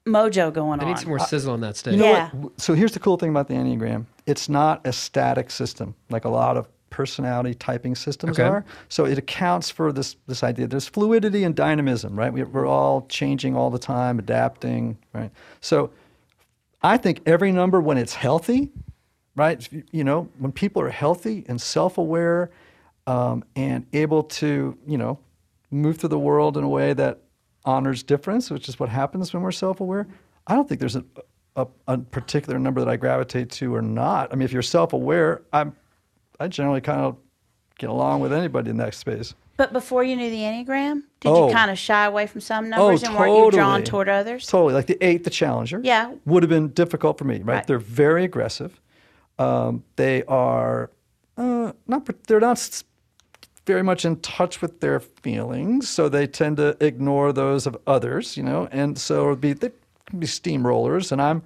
mojo 0.06 0.52
going 0.52 0.80
I 0.80 0.84
on. 0.84 0.88
They 0.88 0.92
need 0.94 0.98
some 0.98 1.08
more 1.08 1.20
uh, 1.20 1.24
sizzle 1.24 1.52
on 1.54 1.60
that 1.60 1.76
stage. 1.76 1.92
You 1.92 1.98
know 1.98 2.06
Yeah. 2.06 2.30
what? 2.32 2.60
So 2.60 2.74
here's 2.74 2.92
the 2.92 2.98
cool 3.00 3.16
thing 3.16 3.30
about 3.30 3.48
the 3.48 3.54
Enneagram. 3.54 4.06
It's 4.26 4.48
not 4.48 4.86
a 4.86 4.92
static 4.92 5.50
system 5.50 5.94
like 6.10 6.24
a 6.24 6.28
lot 6.30 6.56
of 6.56 6.68
personality 6.90 7.54
typing 7.54 7.94
systems 7.94 8.38
Okay. 8.38 8.48
are. 8.48 8.64
So 8.88 9.04
it 9.04 9.18
accounts 9.18 9.70
for 9.70 9.92
this 9.92 10.16
this 10.26 10.42
idea. 10.42 10.66
There's 10.66 10.88
fluidity 10.88 11.44
and 11.44 11.54
dynamism, 11.54 12.18
right? 12.18 12.32
We, 12.32 12.42
we're 12.42 12.66
all 12.66 13.06
changing 13.08 13.54
all 13.56 13.70
the 13.70 13.78
time, 13.78 14.18
adapting, 14.18 14.96
right? 15.12 15.30
So 15.60 15.90
I 16.82 16.96
think 16.96 17.20
every 17.26 17.52
number 17.52 17.80
when 17.80 17.98
it's 17.98 18.14
healthy, 18.14 18.70
right? 19.36 19.68
You 19.92 20.04
know, 20.04 20.28
when 20.38 20.52
people 20.52 20.80
are 20.80 20.88
healthy 20.90 21.44
and 21.48 21.60
self-aware 21.60 22.50
um, 23.08 23.42
and 23.56 23.86
able 23.94 24.22
to, 24.22 24.76
you 24.86 24.98
know, 24.98 25.18
move 25.70 25.96
through 25.98 26.10
the 26.10 26.18
world 26.18 26.56
in 26.58 26.64
a 26.64 26.68
way 26.68 26.92
that 26.92 27.20
honors 27.64 28.02
difference, 28.02 28.50
which 28.50 28.68
is 28.68 28.78
what 28.78 28.88
happens 28.88 29.32
when 29.32 29.42
we're 29.42 29.50
self-aware. 29.52 30.06
I 30.46 30.54
don't 30.54 30.68
think 30.68 30.78
there's 30.80 30.96
a, 30.96 31.04
a, 31.56 31.66
a 31.86 31.98
particular 31.98 32.58
number 32.58 32.80
that 32.80 32.88
I 32.88 32.96
gravitate 32.96 33.50
to 33.52 33.74
or 33.74 33.82
not. 33.82 34.30
I 34.32 34.36
mean, 34.36 34.42
if 34.44 34.52
you're 34.52 34.62
self-aware, 34.62 35.42
I'm 35.52 35.74
I 36.40 36.48
generally 36.48 36.80
kind 36.80 37.00
of 37.00 37.16
get 37.78 37.90
along 37.90 38.20
with 38.20 38.32
anybody 38.32 38.70
in 38.70 38.76
that 38.76 38.94
space. 38.94 39.34
But 39.56 39.72
before 39.72 40.04
you 40.04 40.14
knew 40.14 40.30
the 40.30 40.36
Enneagram, 40.36 41.02
did 41.20 41.28
Oh. 41.30 41.48
you 41.48 41.52
kind 41.54 41.70
of 41.70 41.78
shy 41.78 42.04
away 42.04 42.26
from 42.28 42.40
some 42.40 42.68
numbers 42.70 43.02
and 43.02 43.14
weren't 43.16 43.36
you 43.36 43.50
drawn 43.50 43.82
toward 43.82 44.08
others? 44.08 44.46
Totally, 44.46 44.72
like 44.74 44.86
the 44.86 45.02
eight, 45.04 45.24
the 45.24 45.30
challenger. 45.30 45.80
Yeah. 45.82 46.14
would 46.26 46.42
have 46.44 46.50
been 46.50 46.68
difficult 46.68 47.18
for 47.18 47.24
me. 47.24 47.38
Right, 47.38 47.46
Right. 47.56 47.66
they're 47.66 47.78
very 47.80 48.22
aggressive. 48.24 48.80
Um, 49.38 49.82
they 49.96 50.22
are 50.24 50.90
uh, 51.36 51.72
not. 51.86 52.08
They're 52.26 52.40
not 52.40 52.82
very 53.68 53.82
much 53.82 54.06
in 54.06 54.16
touch 54.20 54.62
with 54.62 54.80
their 54.80 54.98
feelings, 54.98 55.90
so 55.90 56.08
they 56.08 56.26
tend 56.26 56.56
to 56.56 56.74
ignore 56.80 57.34
those 57.34 57.66
of 57.66 57.76
others. 57.86 58.34
You 58.34 58.42
know, 58.42 58.66
and 58.72 58.98
so 58.98 59.26
it 59.26 59.30
would 59.30 59.40
be 59.42 59.52
they 59.52 59.70
can 60.06 60.18
be 60.18 60.26
steamrollers, 60.26 61.12
and 61.12 61.20
I'm 61.20 61.42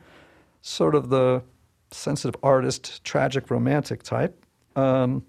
sort 0.62 0.94
of 0.94 1.10
the 1.10 1.42
sensitive 1.90 2.40
artist, 2.40 3.02
tragic 3.04 3.50
romantic 3.50 4.04
type. 4.04 4.46
Um, 4.76 5.26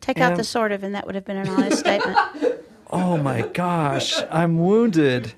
Take 0.00 0.18
out 0.18 0.36
the 0.36 0.42
sort 0.42 0.72
of, 0.72 0.82
and 0.82 0.96
that 0.96 1.06
would 1.06 1.14
have 1.14 1.24
been 1.24 1.36
an 1.36 1.48
honest 1.48 1.78
statement. 1.78 2.18
oh 2.90 3.16
my 3.16 3.42
gosh, 3.42 4.20
I'm 4.28 4.58
wounded. 4.58 5.32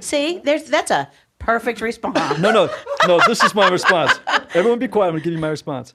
See, 0.00 0.40
there's 0.40 0.64
that's 0.64 0.90
a 0.90 1.08
perfect 1.38 1.80
response. 1.80 2.40
No, 2.40 2.50
no, 2.50 2.68
no. 3.06 3.20
This 3.28 3.44
is 3.44 3.54
my 3.54 3.68
response. 3.68 4.18
Everyone, 4.54 4.80
be 4.80 4.88
quiet. 4.88 5.10
I'm 5.10 5.14
gonna 5.14 5.24
give 5.24 5.32
you 5.34 5.38
my 5.38 5.50
response. 5.50 5.94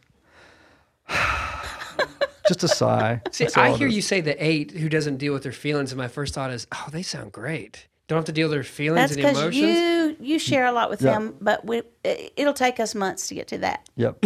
Just 2.48 2.64
a 2.64 2.68
sigh. 2.68 3.22
See, 3.32 3.48
I 3.56 3.76
hear 3.76 3.88
you 3.88 4.02
say 4.02 4.22
the 4.22 4.42
eight 4.44 4.72
who 4.72 4.90
doesn't 4.90 5.18
deal 5.18 5.34
with 5.34 5.44
their 5.44 5.52
feelings, 5.52 5.92
and 5.92 5.98
my 5.98 6.08
first 6.08 6.34
thought 6.34 6.52
is, 6.52 6.68
oh, 6.72 6.88
they 6.92 7.02
sound 7.04 7.32
great. 7.32 7.88
Don't 8.08 8.16
have 8.18 8.26
to 8.26 8.32
deal 8.32 8.48
with 8.48 8.54
their 8.56 8.64
feelings 8.64 9.10
That's 9.10 9.14
and 9.14 9.22
because 9.22 9.38
emotions. 9.56 9.78
you 9.78 10.16
you 10.22 10.40
share 10.40 10.66
a 10.66 10.72
lot 10.72 10.90
with 10.90 11.02
Yeah. 11.02 11.12
them, 11.12 11.36
but 11.42 11.66
we, 11.66 11.82
it- 12.06 12.32
it'll 12.38 12.54
take 12.54 12.80
us 12.80 12.96
months 12.96 13.28
to 13.28 13.36
get 13.36 13.48
to 13.50 13.58
that. 13.58 13.88
Yep. 13.98 14.24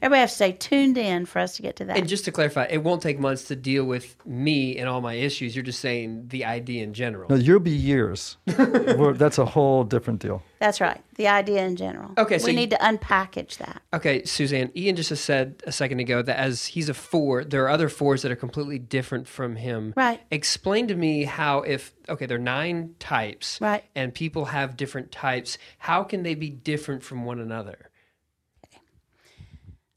Everybody 0.00 0.20
has 0.20 0.30
to 0.30 0.36
stay 0.36 0.52
tuned 0.52 0.96
in 0.96 1.26
for 1.26 1.40
us 1.40 1.56
to 1.56 1.62
get 1.62 1.74
to 1.76 1.84
that. 1.86 1.96
And 1.98 2.08
just 2.08 2.24
to 2.26 2.30
clarify, 2.32 2.66
it 2.70 2.84
won't 2.84 3.02
take 3.02 3.18
months 3.18 3.42
to 3.48 3.56
deal 3.56 3.84
with 3.84 4.14
me 4.24 4.78
and 4.78 4.88
all 4.88 5.00
my 5.00 5.14
issues. 5.14 5.56
You're 5.56 5.64
just 5.64 5.80
saying 5.80 6.28
the 6.28 6.44
idea 6.44 6.84
in 6.84 6.94
general. 6.94 7.28
No, 7.28 7.34
you'll 7.34 7.58
be 7.58 7.72
years. 7.72 8.36
That's 8.46 9.38
a 9.38 9.44
whole 9.46 9.82
different 9.82 10.20
deal. 10.20 10.42
That's 10.60 10.80
right. 10.80 11.00
The 11.14 11.28
idea 11.28 11.64
in 11.64 11.76
general. 11.76 12.12
Okay, 12.18 12.38
so 12.38 12.46
we 12.46 12.50
you- 12.52 12.56
need 12.58 12.70
to 12.70 12.76
unpackage 12.78 13.58
that. 13.58 13.80
Okay, 13.94 14.24
Suzanne, 14.24 14.72
Ian 14.76 14.96
just 14.96 15.14
said 15.24 15.62
a 15.66 15.70
second 15.72 16.00
ago 16.00 16.20
that 16.20 16.36
as 16.36 16.66
he's 16.66 16.88
a 16.88 16.94
four, 16.94 17.44
there 17.44 17.64
are 17.64 17.68
other 17.68 17.88
fours 17.88 18.22
that 18.22 18.32
are 18.32 18.36
completely 18.36 18.78
different 18.78 19.28
from 19.28 19.54
him. 19.56 19.94
Right. 19.96 20.20
Explain 20.32 20.88
to 20.88 20.94
me 20.96 21.24
how, 21.24 21.60
if, 21.60 21.94
okay, 22.08 22.26
there 22.26 22.38
are 22.38 22.40
nine 22.40 22.96
types, 22.98 23.60
Right. 23.60 23.84
and 23.94 24.12
people 24.12 24.46
have 24.46 24.76
different 24.76 25.12
types, 25.12 25.58
how 25.78 26.02
can 26.02 26.24
they 26.24 26.34
be 26.34 26.50
different 26.50 27.04
from 27.04 27.24
one 27.24 27.38
another? 27.38 27.90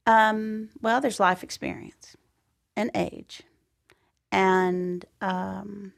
Um, 0.06 0.69
well, 0.82 1.00
there's 1.02 1.19
life 1.19 1.43
experience 1.43 2.15
and 2.76 2.89
age, 2.95 3.43
and 4.32 5.06
um, 5.21 5.93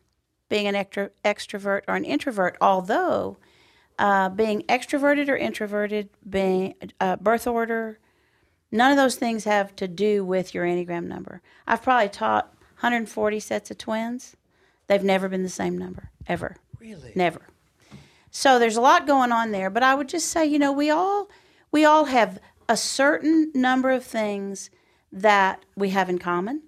being 0.50 0.68
an 0.68 0.76
extro- 0.76 1.12
extrovert 1.24 1.82
or 1.88 1.96
an 1.96 2.04
introvert. 2.04 2.58
Although 2.60 3.38
uh, 4.00 4.30
being 4.30 4.62
extroverted 4.64 5.30
or 5.30 5.36
introverted, 5.36 6.10
being 6.28 6.76
uh, 7.00 7.16
birth 7.18 7.48
order, 7.48 8.00
none 8.72 8.92
of 8.92 8.98
those 8.98 9.16
things 9.16 9.44
have 9.44 9.76
to 9.78 9.88
do 9.88 10.26
with 10.26 10.54
your 10.54 10.66
enneagram 10.66 11.06
number. 11.06 11.42
I've 11.68 11.84
probably 11.84 12.10
taught 12.10 12.46
140 12.76 13.40
sets 13.40 13.72
of 13.72 13.78
twins. 13.78 14.36
They've 14.88 15.04
never 15.04 15.30
been 15.30 15.44
the 15.44 15.50
same 15.50 15.78
number 15.78 16.10
ever. 16.28 16.58
Really? 16.80 17.14
Never. 17.16 17.42
So 18.32 18.58
there's 18.58 18.78
a 18.78 18.82
lot 18.82 19.08
going 19.08 19.32
on 19.32 19.52
there, 19.52 19.70
but 19.70 19.84
I 19.84 19.94
would 19.96 20.10
just 20.10 20.28
say, 20.30 20.46
you 20.46 20.58
know, 20.58 20.72
we 20.72 20.90
all 20.90 21.30
we 21.72 21.86
all 21.86 22.06
have 22.06 22.40
a 22.68 22.76
certain 22.76 23.52
number 23.54 23.92
of 23.92 24.04
things 24.04 24.70
that 25.12 25.64
we 25.76 25.90
have 25.90 26.10
in 26.10 26.18
common, 26.18 26.64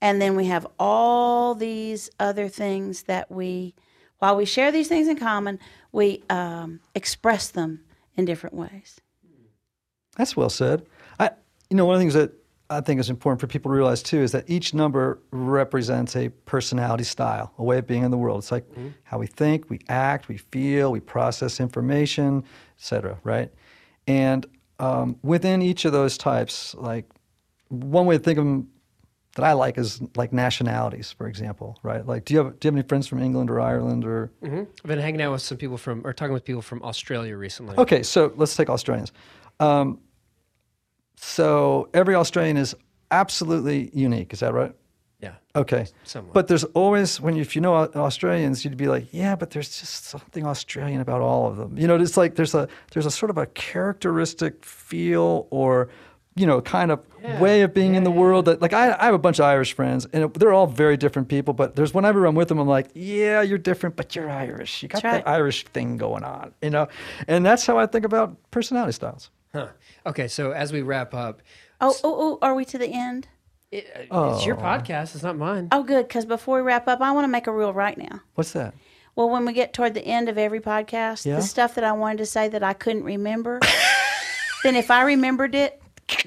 and 0.00 0.20
then 0.20 0.34
we 0.34 0.46
have 0.46 0.66
all 0.78 1.54
these 1.54 2.10
other 2.18 2.48
things 2.48 3.02
that 3.02 3.30
we, 3.30 3.74
while 4.20 4.36
we 4.36 4.44
share 4.44 4.70
these 4.70 4.88
things 4.88 5.08
in 5.08 5.16
common, 5.16 5.58
we 5.92 6.22
um, 6.30 6.80
express 6.94 7.48
them 7.48 7.80
in 8.14 8.24
different 8.24 8.54
ways. 8.54 9.00
That's 10.16 10.36
well 10.36 10.50
said. 10.50 10.86
I, 11.18 11.30
you 11.68 11.76
know, 11.76 11.84
one 11.86 11.94
of 11.94 11.98
the 11.98 12.02
things 12.02 12.14
that 12.14 12.32
I 12.68 12.80
think 12.80 13.00
is 13.00 13.10
important 13.10 13.40
for 13.40 13.46
people 13.46 13.70
to 13.70 13.74
realize 13.74 14.02
too 14.02 14.18
is 14.18 14.32
that 14.32 14.48
each 14.48 14.74
number 14.74 15.20
represents 15.32 16.14
a 16.14 16.28
personality 16.28 17.04
style, 17.04 17.52
a 17.58 17.64
way 17.64 17.78
of 17.78 17.86
being 17.86 18.04
in 18.04 18.10
the 18.10 18.18
world. 18.18 18.38
It's 18.38 18.52
like 18.52 18.66
how 19.02 19.18
we 19.18 19.26
think, 19.26 19.68
we 19.70 19.80
act, 19.88 20.28
we 20.28 20.36
feel, 20.36 20.92
we 20.92 21.00
process 21.00 21.58
information, 21.58 22.44
etc. 22.78 23.18
Right? 23.24 23.50
And 24.06 24.46
um, 24.78 25.16
within 25.22 25.62
each 25.62 25.84
of 25.84 25.92
those 25.92 26.16
types, 26.16 26.74
like 26.74 27.06
one 27.68 28.06
way 28.06 28.18
to 28.18 28.22
think 28.22 28.38
of 28.38 28.44
them 28.44 28.68
that 29.36 29.44
I 29.44 29.52
like 29.52 29.78
is 29.78 30.00
like 30.16 30.32
nationalities, 30.32 31.12
for 31.12 31.28
example. 31.28 31.78
Right? 31.82 32.06
Like, 32.06 32.24
do 32.24 32.34
you 32.34 32.44
have 32.44 32.58
do 32.58 32.66
you 32.66 32.70
have 32.70 32.78
any 32.78 32.88
friends 32.88 33.06
from 33.06 33.22
England 33.22 33.50
or 33.50 33.60
Ireland 33.60 34.04
or? 34.04 34.30
hmm 34.42 34.60
I've 34.60 34.88
been 34.88 34.98
hanging 34.98 35.22
out 35.22 35.32
with 35.32 35.42
some 35.42 35.58
people 35.58 35.76
from, 35.76 36.02
or 36.04 36.12
talking 36.12 36.32
with 36.32 36.44
people 36.44 36.62
from 36.62 36.82
Australia 36.82 37.36
recently. 37.36 37.76
Okay, 37.76 38.02
so 38.02 38.32
let's 38.36 38.56
take 38.56 38.68
Australians. 38.68 39.12
Um, 39.60 40.00
so 41.16 41.88
every 41.94 42.14
Australian 42.14 42.56
is 42.56 42.74
absolutely 43.10 43.90
unique. 43.92 44.32
Is 44.32 44.40
that 44.40 44.54
right? 44.54 44.74
Yeah. 45.20 45.34
Okay. 45.54 45.86
Somewhat. 46.04 46.32
But 46.32 46.48
there's 46.48 46.64
always 46.64 47.20
when 47.20 47.36
you, 47.36 47.42
if 47.42 47.54
you 47.54 47.60
know 47.60 47.74
Australians, 47.74 48.64
you'd 48.64 48.76
be 48.78 48.88
like, 48.88 49.12
yeah, 49.12 49.36
but 49.36 49.50
there's 49.50 49.68
just 49.68 50.06
something 50.06 50.46
Australian 50.46 51.00
about 51.02 51.20
all 51.20 51.46
of 51.46 51.56
them. 51.58 51.76
You 51.76 51.86
know, 51.86 51.96
it's 51.96 52.16
like 52.16 52.36
there's 52.36 52.54
a 52.54 52.68
there's 52.92 53.06
a 53.06 53.10
sort 53.10 53.28
of 53.28 53.36
a 53.36 53.46
characteristic 53.46 54.64
feel 54.64 55.46
or 55.50 55.90
you 56.36 56.46
know 56.46 56.60
kind 56.60 56.90
of 56.90 57.04
way 57.40 57.62
of 57.62 57.74
being 57.74 57.94
in 57.96 58.04
the 58.04 58.10
world 58.10 58.46
that 58.46 58.62
like 58.62 58.72
I, 58.72 58.96
I 58.98 59.04
have 59.06 59.14
a 59.14 59.18
bunch 59.18 59.38
of 59.38 59.44
Irish 59.44 59.72
friends 59.74 60.06
and 60.12 60.24
it, 60.24 60.34
they're 60.34 60.52
all 60.52 60.66
very 60.66 60.96
different 60.96 61.28
people. 61.28 61.52
But 61.54 61.76
there's 61.76 61.92
whenever 61.92 62.24
I'm 62.24 62.34
with 62.34 62.48
them, 62.48 62.58
I'm 62.58 62.68
like, 62.68 62.88
yeah, 62.94 63.42
you're 63.42 63.58
different, 63.58 63.96
but 63.96 64.14
you're 64.16 64.30
Irish. 64.30 64.82
You 64.82 64.88
got 64.88 65.02
That's 65.02 65.24
that 65.24 65.26
right. 65.26 65.34
Irish 65.36 65.64
thing 65.66 65.96
going 65.96 66.24
on. 66.24 66.54
You 66.62 66.70
know, 66.70 66.88
and 67.28 67.44
that's 67.44 67.66
how 67.66 67.78
I 67.78 67.86
think 67.86 68.04
about 68.04 68.36
personality 68.50 68.92
styles. 68.92 69.30
Huh. 69.52 69.68
Okay, 70.06 70.28
so 70.28 70.52
as 70.52 70.72
we 70.72 70.82
wrap 70.82 71.12
up, 71.14 71.42
Oh, 71.80 71.94
oh, 72.04 72.38
oh, 72.42 72.46
are 72.46 72.54
we 72.54 72.64
to 72.66 72.78
the 72.78 72.88
end? 72.88 73.26
it, 73.72 73.86
uh, 74.10 74.32
it's 74.34 74.44
your 74.46 74.56
podcast, 74.56 75.14
it's 75.14 75.22
not 75.22 75.36
mine. 75.36 75.68
Oh, 75.72 75.82
good, 75.82 76.06
because 76.08 76.24
before 76.24 76.56
we 76.56 76.62
wrap 76.62 76.86
up, 76.88 77.00
I 77.00 77.10
want 77.12 77.24
to 77.24 77.28
make 77.28 77.46
a 77.46 77.52
rule 77.52 77.72
right 77.72 77.96
now. 77.96 78.20
What's 78.34 78.52
that? 78.52 78.74
Well, 79.16 79.28
when 79.30 79.44
we 79.44 79.52
get 79.52 79.72
toward 79.72 79.94
the 79.94 80.04
end 80.04 80.28
of 80.28 80.38
every 80.38 80.60
podcast, 80.60 81.24
Yeah. 81.26 81.36
the 81.36 81.42
stuff 81.42 81.74
that 81.76 81.84
I 81.84 81.92
wanted 81.92 82.18
to 82.18 82.26
say 82.26 82.48
that 82.48 82.62
I 82.62 82.72
couldn't 82.72 83.04
remember, 83.04 83.60
then 84.62 84.76
if 84.76 84.90
I 84.90 85.02
remembered 85.02 85.54
it, 85.54 85.80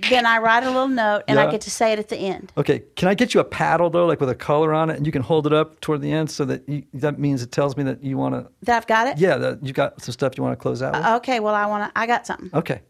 then 0.10 0.26
I 0.26 0.38
write 0.39 0.63
a 0.63 0.67
little 0.67 0.88
note 0.88 1.24
and 1.28 1.39
I 1.39 1.50
get 1.52 1.62
to 1.62 1.72
say 1.72 1.93
it 1.93 2.00
at 2.00 2.10
the 2.10 2.17
end. 2.17 2.52
Okay, 2.58 2.84
can 2.96 3.08
I 3.08 3.13
get 3.13 3.34
you 3.34 3.39
a 3.39 3.43
paddle 3.43 3.89
though, 3.89 4.06
like 4.06 4.19
with 4.19 4.30
a 4.30 4.36
color 4.36 4.74
on 4.74 4.89
it, 4.89 4.98
and 4.98 5.06
you 5.06 5.12
can 5.12 5.22
hold 5.22 5.48
it 5.48 5.54
up 5.54 5.80
toward 5.82 6.02
the 6.02 6.12
end, 6.12 6.30
so 6.32 6.46
that 6.46 6.67
you, 6.67 6.84
that 6.93 7.19
means 7.19 7.41
it 7.43 7.52
tells 7.52 7.76
me 7.78 7.84
that 7.84 8.04
you 8.04 8.17
want 8.17 8.36
to. 8.36 8.50
That 8.63 8.78
I've 8.78 8.88
got 8.88 9.08
it. 9.08 9.17
Yeah, 9.17 9.38
that 9.38 9.63
you 9.63 9.74
got 9.74 10.02
some 10.02 10.13
stuff 10.13 10.38
you 10.38 10.43
want 10.43 10.58
to 10.58 10.62
close 10.62 10.82
out 10.82 10.93
with. 10.93 11.06
Okay. 11.06 11.39
Well, 11.39 11.56
I 11.56 11.65
want 11.65 11.91
to. 11.93 12.00
I 12.00 12.06
got 12.08 12.26
something. 12.28 12.50
Okay. 12.54 12.82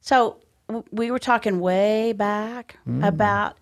So 0.00 0.38
w- 0.68 0.84
we 0.92 1.10
were 1.10 1.18
talking 1.18 1.60
way 1.60 2.12
back 2.12 2.76
Mm. 2.88 3.06
about 3.06 3.56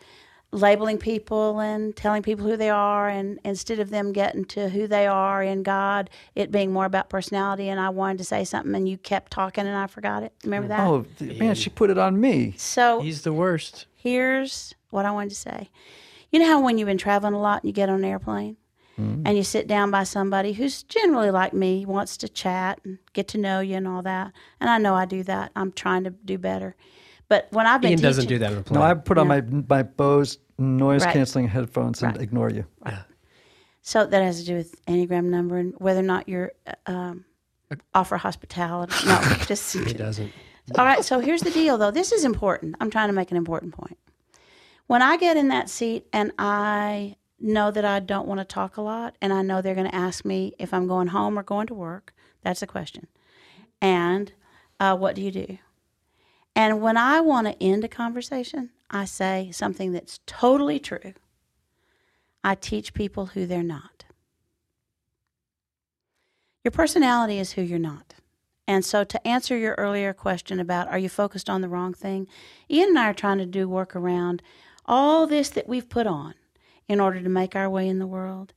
labeling 0.51 0.99
people 0.99 1.61
and 1.61 1.95
telling 1.95 2.23
people 2.23 2.47
who 2.47 2.57
they 2.57 2.71
are, 2.71 3.09
and 3.09 3.39
instead 3.45 3.79
of 3.81 3.91
them 3.91 4.13
getting 4.13 4.45
to 4.47 4.69
who 4.71 4.87
they 4.87 5.07
are 5.07 5.43
in 5.43 5.63
God, 5.63 6.11
it 6.35 6.51
being 6.51 6.73
more 6.73 6.87
about 6.87 7.11
personality. 7.11 7.69
And 7.69 7.81
I 7.81 7.91
wanted 7.91 8.19
to 8.19 8.25
say 8.25 8.45
something, 8.45 8.75
and 8.75 8.89
you 8.89 8.97
kept 8.97 9.33
talking, 9.33 9.67
and 9.67 9.77
I 9.77 9.87
forgot 9.87 10.23
it. 10.23 10.33
Remember 10.45 10.67
mm. 10.67 10.77
that? 10.77 10.87
Oh 10.87 11.05
th- 11.19 11.39
man, 11.39 11.55
she 11.55 11.71
put 11.71 11.91
it 11.91 11.99
on 11.99 12.21
me. 12.21 12.55
So 12.57 13.01
He's 13.01 13.23
the 13.23 13.33
worst. 13.33 13.87
here's 13.95 14.75
what 14.91 15.05
I 15.05 15.11
wanted 15.11 15.31
to 15.31 15.37
say. 15.37 15.71
You 16.31 16.39
know 16.39 16.47
how 16.47 16.61
when 16.63 16.79
you've 16.79 16.87
been 16.87 16.99
traveling 16.99 17.35
a 17.35 17.41
lot 17.41 17.63
and 17.63 17.69
you 17.69 17.73
get 17.73 17.89
on 17.89 17.97
an 17.97 18.05
airplane 18.05 18.57
mm. 18.99 19.23
and 19.25 19.37
you 19.37 19.43
sit 19.43 19.67
down 19.67 19.91
by 19.91 20.05
somebody 20.05 20.53
who's 20.53 20.83
generally 20.83 21.31
like 21.31 21.53
me, 21.53 21.87
wants 21.87 22.17
to 22.19 22.29
chat 22.29 22.81
and 22.85 22.99
get 23.13 23.29
to 23.29 23.39
know 23.39 23.61
you 23.61 23.77
and 23.77 23.89
all 23.89 24.03
that. 24.03 24.33
And 24.61 24.69
I 24.69 24.79
know 24.79 24.95
I 24.95 25.07
do 25.07 25.23
that. 25.25 25.53
I'm 25.57 25.73
trying 25.73 26.05
to 26.05 26.11
do 26.11 26.39
better. 26.39 26.77
But 27.29 27.49
when 27.51 27.67
I've 27.67 27.81
been 27.81 27.91
Ian 27.93 28.01
doesn't 28.01 28.23
teaching- 28.25 28.37
do 28.37 28.39
that 28.45 28.53
in 28.53 28.59
a 28.59 28.63
plane. 28.63 28.81
No, 28.81 28.87
I 28.87 28.95
put 28.95 29.19
on 29.19 29.29
No. 29.29 29.35
my 29.35 29.43
my 29.69 29.83
Bose 29.83 30.39
noise 30.59 31.05
Right. 31.05 31.13
canceling 31.13 31.49
headphones 31.49 32.03
and 32.03 32.13
Right. 32.15 32.23
ignore 32.23 32.51
you. 32.51 32.65
So 33.83 34.07
that 34.07 34.23
has 34.23 34.41
to 34.41 34.47
do 34.47 34.55
with 34.57 34.85
Enneagram 34.87 35.25
number 35.25 35.57
and 35.59 35.75
whether 35.79 36.01
or 36.01 36.05
not 36.05 36.29
you're 36.29 36.53
uh, 36.67 36.73
um, 36.91 37.25
offer 37.95 38.17
hospitality. 38.19 38.93
No, 39.07 39.19
just 39.47 39.73
he 39.75 39.93
doesn't. 39.95 40.31
All 40.77 40.85
right, 40.85 41.03
so 41.05 41.21
here's 41.21 41.43
the 41.43 41.51
deal 41.51 41.79
though. 41.79 41.91
This 41.91 42.13
is 42.13 42.25
important. 42.25 42.77
I'm 42.81 42.91
trying 42.91 43.09
to 43.09 43.15
make 43.15 43.31
an 43.31 43.37
important 43.37 43.73
point. 43.75 43.97
When 44.87 45.01
I 45.03 45.17
get 45.17 45.37
in 45.37 45.49
that 45.49 45.69
seat 45.71 46.07
and 46.13 46.33
I 46.39 47.17
know 47.41 47.71
that 47.71 47.85
I 47.85 48.01
don't 48.01 48.27
want 48.27 48.41
to 48.41 48.45
talk 48.45 48.77
a 48.77 48.83
lot 48.83 49.17
and 49.23 49.33
I 49.33 49.43
know 49.43 49.63
they're 49.63 49.75
going 49.75 49.89
to 49.89 49.95
ask 49.95 50.25
me 50.25 50.55
if 50.59 50.75
I'm 50.75 50.87
going 50.87 51.09
home 51.09 51.39
or 51.39 51.43
going 51.43 51.67
to 51.69 51.75
work, 51.75 52.13
that's 52.43 52.61
the 52.61 52.67
question. 52.67 53.07
And 53.81 54.33
uh, 54.81 54.97
what 54.97 55.15
do 55.15 55.23
you 55.23 55.31
do? 55.31 55.59
And 56.59 56.83
when 56.83 56.97
I 56.97 57.21
want 57.21 57.47
to 57.47 57.63
end 57.63 57.85
a 57.85 57.89
conversation, 57.89 58.71
I 58.91 59.05
say 59.05 59.51
something 59.53 59.93
that's 59.93 60.19
totally 60.27 60.81
true. 60.81 61.15
I 62.43 62.57
teach 62.57 62.95
people 62.95 63.27
who 63.27 63.47
they're 63.47 63.63
not. 63.63 64.05
Your 66.65 66.73
personality 66.73 67.39
is 67.39 67.53
who 67.53 67.63
you're 67.63 67.79
not. 67.79 68.15
And 68.67 68.85
so, 68.85 69.05
to 69.05 69.27
answer 69.27 69.57
your 69.57 69.77
earlier 69.79 70.13
question 70.13 70.59
about 70.59 70.89
are 70.89 70.99
you 70.99 71.09
focused 71.09 71.49
on 71.49 71.61
the 71.61 71.69
wrong 71.69 71.95
thing, 71.95 72.27
Ian 72.69 72.89
and 72.89 72.99
I 72.99 73.11
are 73.11 73.15
trying 73.15 73.39
to 73.39 73.47
do 73.47 73.69
work 73.69 73.95
around 73.95 74.43
all 74.85 75.29
this 75.29 75.51
that 75.51 75.69
we've 75.69 75.89
put 75.89 76.09
on 76.09 76.35
in 76.89 76.99
order 76.99 77.21
to 77.21 77.29
make 77.29 77.55
our 77.55 77.71
way 77.71 77.87
in 77.87 78.01
the 78.01 78.07
world. 78.07 78.53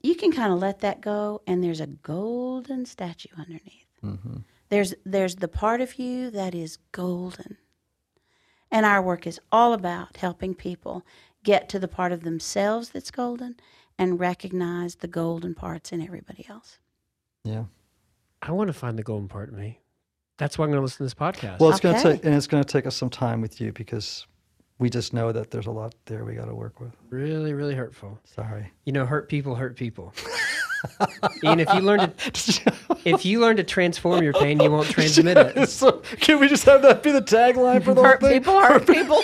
You 0.00 0.14
can 0.14 0.30
kind 0.30 0.52
of 0.52 0.60
let 0.60 0.78
that 0.80 1.00
go, 1.00 1.42
and 1.44 1.62
there's 1.62 1.80
a 1.80 1.88
golden 1.88 2.86
statue 2.86 3.30
underneath. 3.36 3.86
Mm-hmm. 4.04 4.36
There's 4.68 4.94
there's 5.04 5.36
the 5.36 5.48
part 5.48 5.80
of 5.80 5.98
you 5.98 6.30
that 6.30 6.54
is 6.54 6.78
golden. 6.92 7.56
And 8.70 8.84
our 8.84 9.00
work 9.00 9.26
is 9.26 9.40
all 9.50 9.72
about 9.72 10.18
helping 10.18 10.54
people 10.54 11.04
get 11.42 11.68
to 11.70 11.78
the 11.78 11.88
part 11.88 12.12
of 12.12 12.22
themselves 12.22 12.90
that's 12.90 13.10
golden 13.10 13.56
and 13.98 14.20
recognize 14.20 14.96
the 14.96 15.08
golden 15.08 15.54
parts 15.54 15.90
in 15.90 16.02
everybody 16.02 16.46
else. 16.48 16.78
Yeah. 17.44 17.64
I 18.42 18.52
want 18.52 18.68
to 18.68 18.74
find 18.74 18.98
the 18.98 19.02
golden 19.02 19.28
part 19.28 19.48
of 19.48 19.54
me. 19.54 19.80
That's 20.36 20.58
why 20.58 20.64
I'm 20.64 20.70
going 20.70 20.78
to 20.78 20.82
listen 20.82 20.98
to 20.98 21.02
this 21.04 21.14
podcast. 21.14 21.58
Well, 21.58 21.70
it's 21.70 21.80
going 21.80 21.96
to 21.96 22.02
take, 22.02 22.24
and 22.24 22.34
it's 22.34 22.46
going 22.46 22.62
to 22.62 22.70
take 22.70 22.86
us 22.86 22.94
some 22.94 23.10
time 23.10 23.40
with 23.40 23.60
you 23.60 23.72
because 23.72 24.26
we 24.78 24.88
just 24.88 25.12
know 25.12 25.32
that 25.32 25.50
there's 25.50 25.66
a 25.66 25.72
lot 25.72 25.94
there 26.06 26.24
we 26.24 26.34
got 26.34 26.44
to 26.44 26.54
work 26.54 26.78
with. 26.78 26.92
really, 27.10 27.52
really 27.52 27.74
hurtful. 27.74 28.20
Sorry. 28.24 28.70
You 28.84 28.92
know, 28.92 29.04
hurt 29.04 29.28
people 29.28 29.56
hurt 29.56 29.76
people. 29.76 30.14
Ian, 31.44 31.60
if 31.60 31.72
you 31.74 31.80
learn 31.80 32.00
to 32.00 32.12
if 33.04 33.24
you 33.24 33.40
learn 33.40 33.56
to 33.56 33.64
transform 33.64 34.22
your 34.22 34.32
pain, 34.34 34.60
you 34.60 34.70
won't 34.70 34.88
transmit 34.88 35.36
it. 35.36 35.68
so, 35.70 36.02
can 36.20 36.38
we 36.40 36.48
just 36.48 36.64
have 36.64 36.82
that 36.82 37.02
be 37.02 37.10
the 37.10 37.22
tagline 37.22 37.82
for 37.82 37.94
the 37.94 38.02
Hurt 38.02 38.20
whole 38.20 38.30
thing? 38.30 38.40
people, 38.40 38.60
hurt 38.60 38.86
people. 38.86 39.22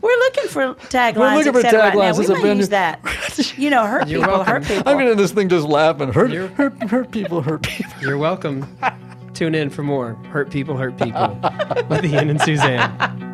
We're 0.00 0.16
looking 0.18 0.48
for 0.48 0.74
taglines. 0.88 1.36
looking 1.36 1.52
for 1.52 1.58
et 1.58 1.62
cetera 1.70 1.80
right 1.80 1.92
taglines. 1.94 2.18
We 2.18 2.24
It's 2.24 2.42
a 2.44 2.56
use 2.56 2.68
that. 2.70 3.58
You 3.58 3.68
know, 3.70 3.86
hurt 3.86 4.08
You're 4.08 4.20
people, 4.20 4.36
welcome. 4.38 4.52
hurt 4.54 4.64
people. 4.64 4.88
I'm 4.90 4.96
going 4.96 5.08
to 5.08 5.14
this 5.14 5.32
thing 5.32 5.48
just 5.50 5.66
laughing. 5.68 6.10
Hurt, 6.12 6.30
You're- 6.30 6.48
hurt, 6.48 6.82
hurt 6.84 7.10
people, 7.10 7.42
hurt 7.42 7.62
people. 7.62 7.92
You're 8.00 8.16
welcome. 8.18 8.66
Tune 9.34 9.54
in 9.54 9.68
for 9.70 9.82
more 9.82 10.14
Hurt 10.30 10.50
People, 10.50 10.76
Hurt 10.76 10.98
People 10.98 11.38
with 11.88 12.04
Ian 12.04 12.28
and 12.30 12.40
Suzanne. 12.40 13.31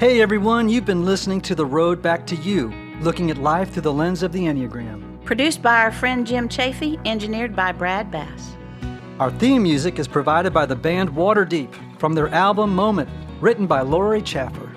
Hey 0.00 0.20
everyone, 0.20 0.68
you've 0.68 0.84
been 0.84 1.04
listening 1.04 1.40
to 1.40 1.56
The 1.56 1.66
Road 1.66 2.00
Back 2.00 2.24
to 2.28 2.36
You, 2.36 2.72
looking 3.00 3.32
at 3.32 3.38
life 3.38 3.72
through 3.72 3.82
the 3.82 3.92
lens 3.92 4.22
of 4.22 4.30
the 4.30 4.44
Enneagram. 4.44 5.24
Produced 5.24 5.60
by 5.60 5.82
our 5.82 5.90
friend 5.90 6.24
Jim 6.24 6.48
Chafee, 6.48 7.04
engineered 7.04 7.56
by 7.56 7.72
Brad 7.72 8.08
Bass. 8.08 8.54
Our 9.18 9.32
theme 9.32 9.64
music 9.64 9.98
is 9.98 10.06
provided 10.06 10.52
by 10.52 10.66
the 10.66 10.76
band 10.76 11.10
Waterdeep 11.10 11.98
from 11.98 12.14
their 12.14 12.28
album 12.28 12.76
Moment, 12.76 13.10
written 13.40 13.66
by 13.66 13.80
Lori 13.80 14.22
Chaffer. 14.22 14.72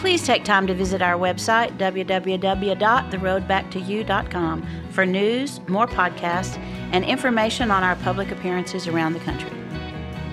Please 0.00 0.26
take 0.26 0.42
time 0.42 0.66
to 0.66 0.74
visit 0.74 1.00
our 1.00 1.16
website, 1.16 1.78
www.theroadbacktoyou.com, 1.78 4.66
for 4.90 5.06
news, 5.06 5.60
more 5.68 5.86
podcasts, 5.86 6.58
and 6.90 7.04
information 7.04 7.70
on 7.70 7.84
our 7.84 7.94
public 7.94 8.32
appearances 8.32 8.88
around 8.88 9.12
the 9.12 9.20
country. 9.20 9.52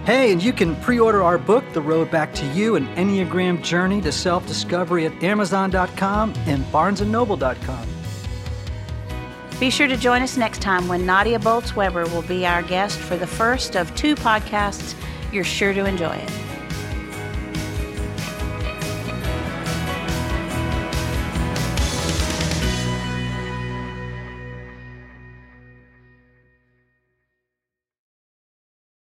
Hey, 0.05 0.31
and 0.31 0.41
you 0.41 0.51
can 0.51 0.75
pre 0.77 0.99
order 0.99 1.21
our 1.21 1.37
book, 1.37 1.63
The 1.73 1.81
Road 1.81 2.09
Back 2.09 2.33
to 2.35 2.45
You 2.47 2.75
An 2.75 2.87
Enneagram 2.95 3.61
Journey 3.61 4.01
to 4.01 4.11
Self 4.11 4.47
Discovery 4.47 5.05
at 5.05 5.23
Amazon.com 5.23 6.33
and 6.47 6.63
BarnesandNoble.com. 6.65 7.87
Be 9.59 9.69
sure 9.69 9.87
to 9.87 9.95
join 9.95 10.23
us 10.23 10.37
next 10.37 10.59
time 10.59 10.87
when 10.87 11.05
Nadia 11.05 11.37
Bolz-Weber 11.37 12.05
will 12.05 12.23
be 12.23 12.47
our 12.47 12.63
guest 12.63 12.97
for 12.97 13.15
the 13.15 13.27
first 13.27 13.75
of 13.75 13.93
two 13.95 14.15
podcasts. 14.15 14.95
You're 15.31 15.43
sure 15.43 15.71
to 15.71 15.85
enjoy 15.85 16.15
it. 16.15 16.50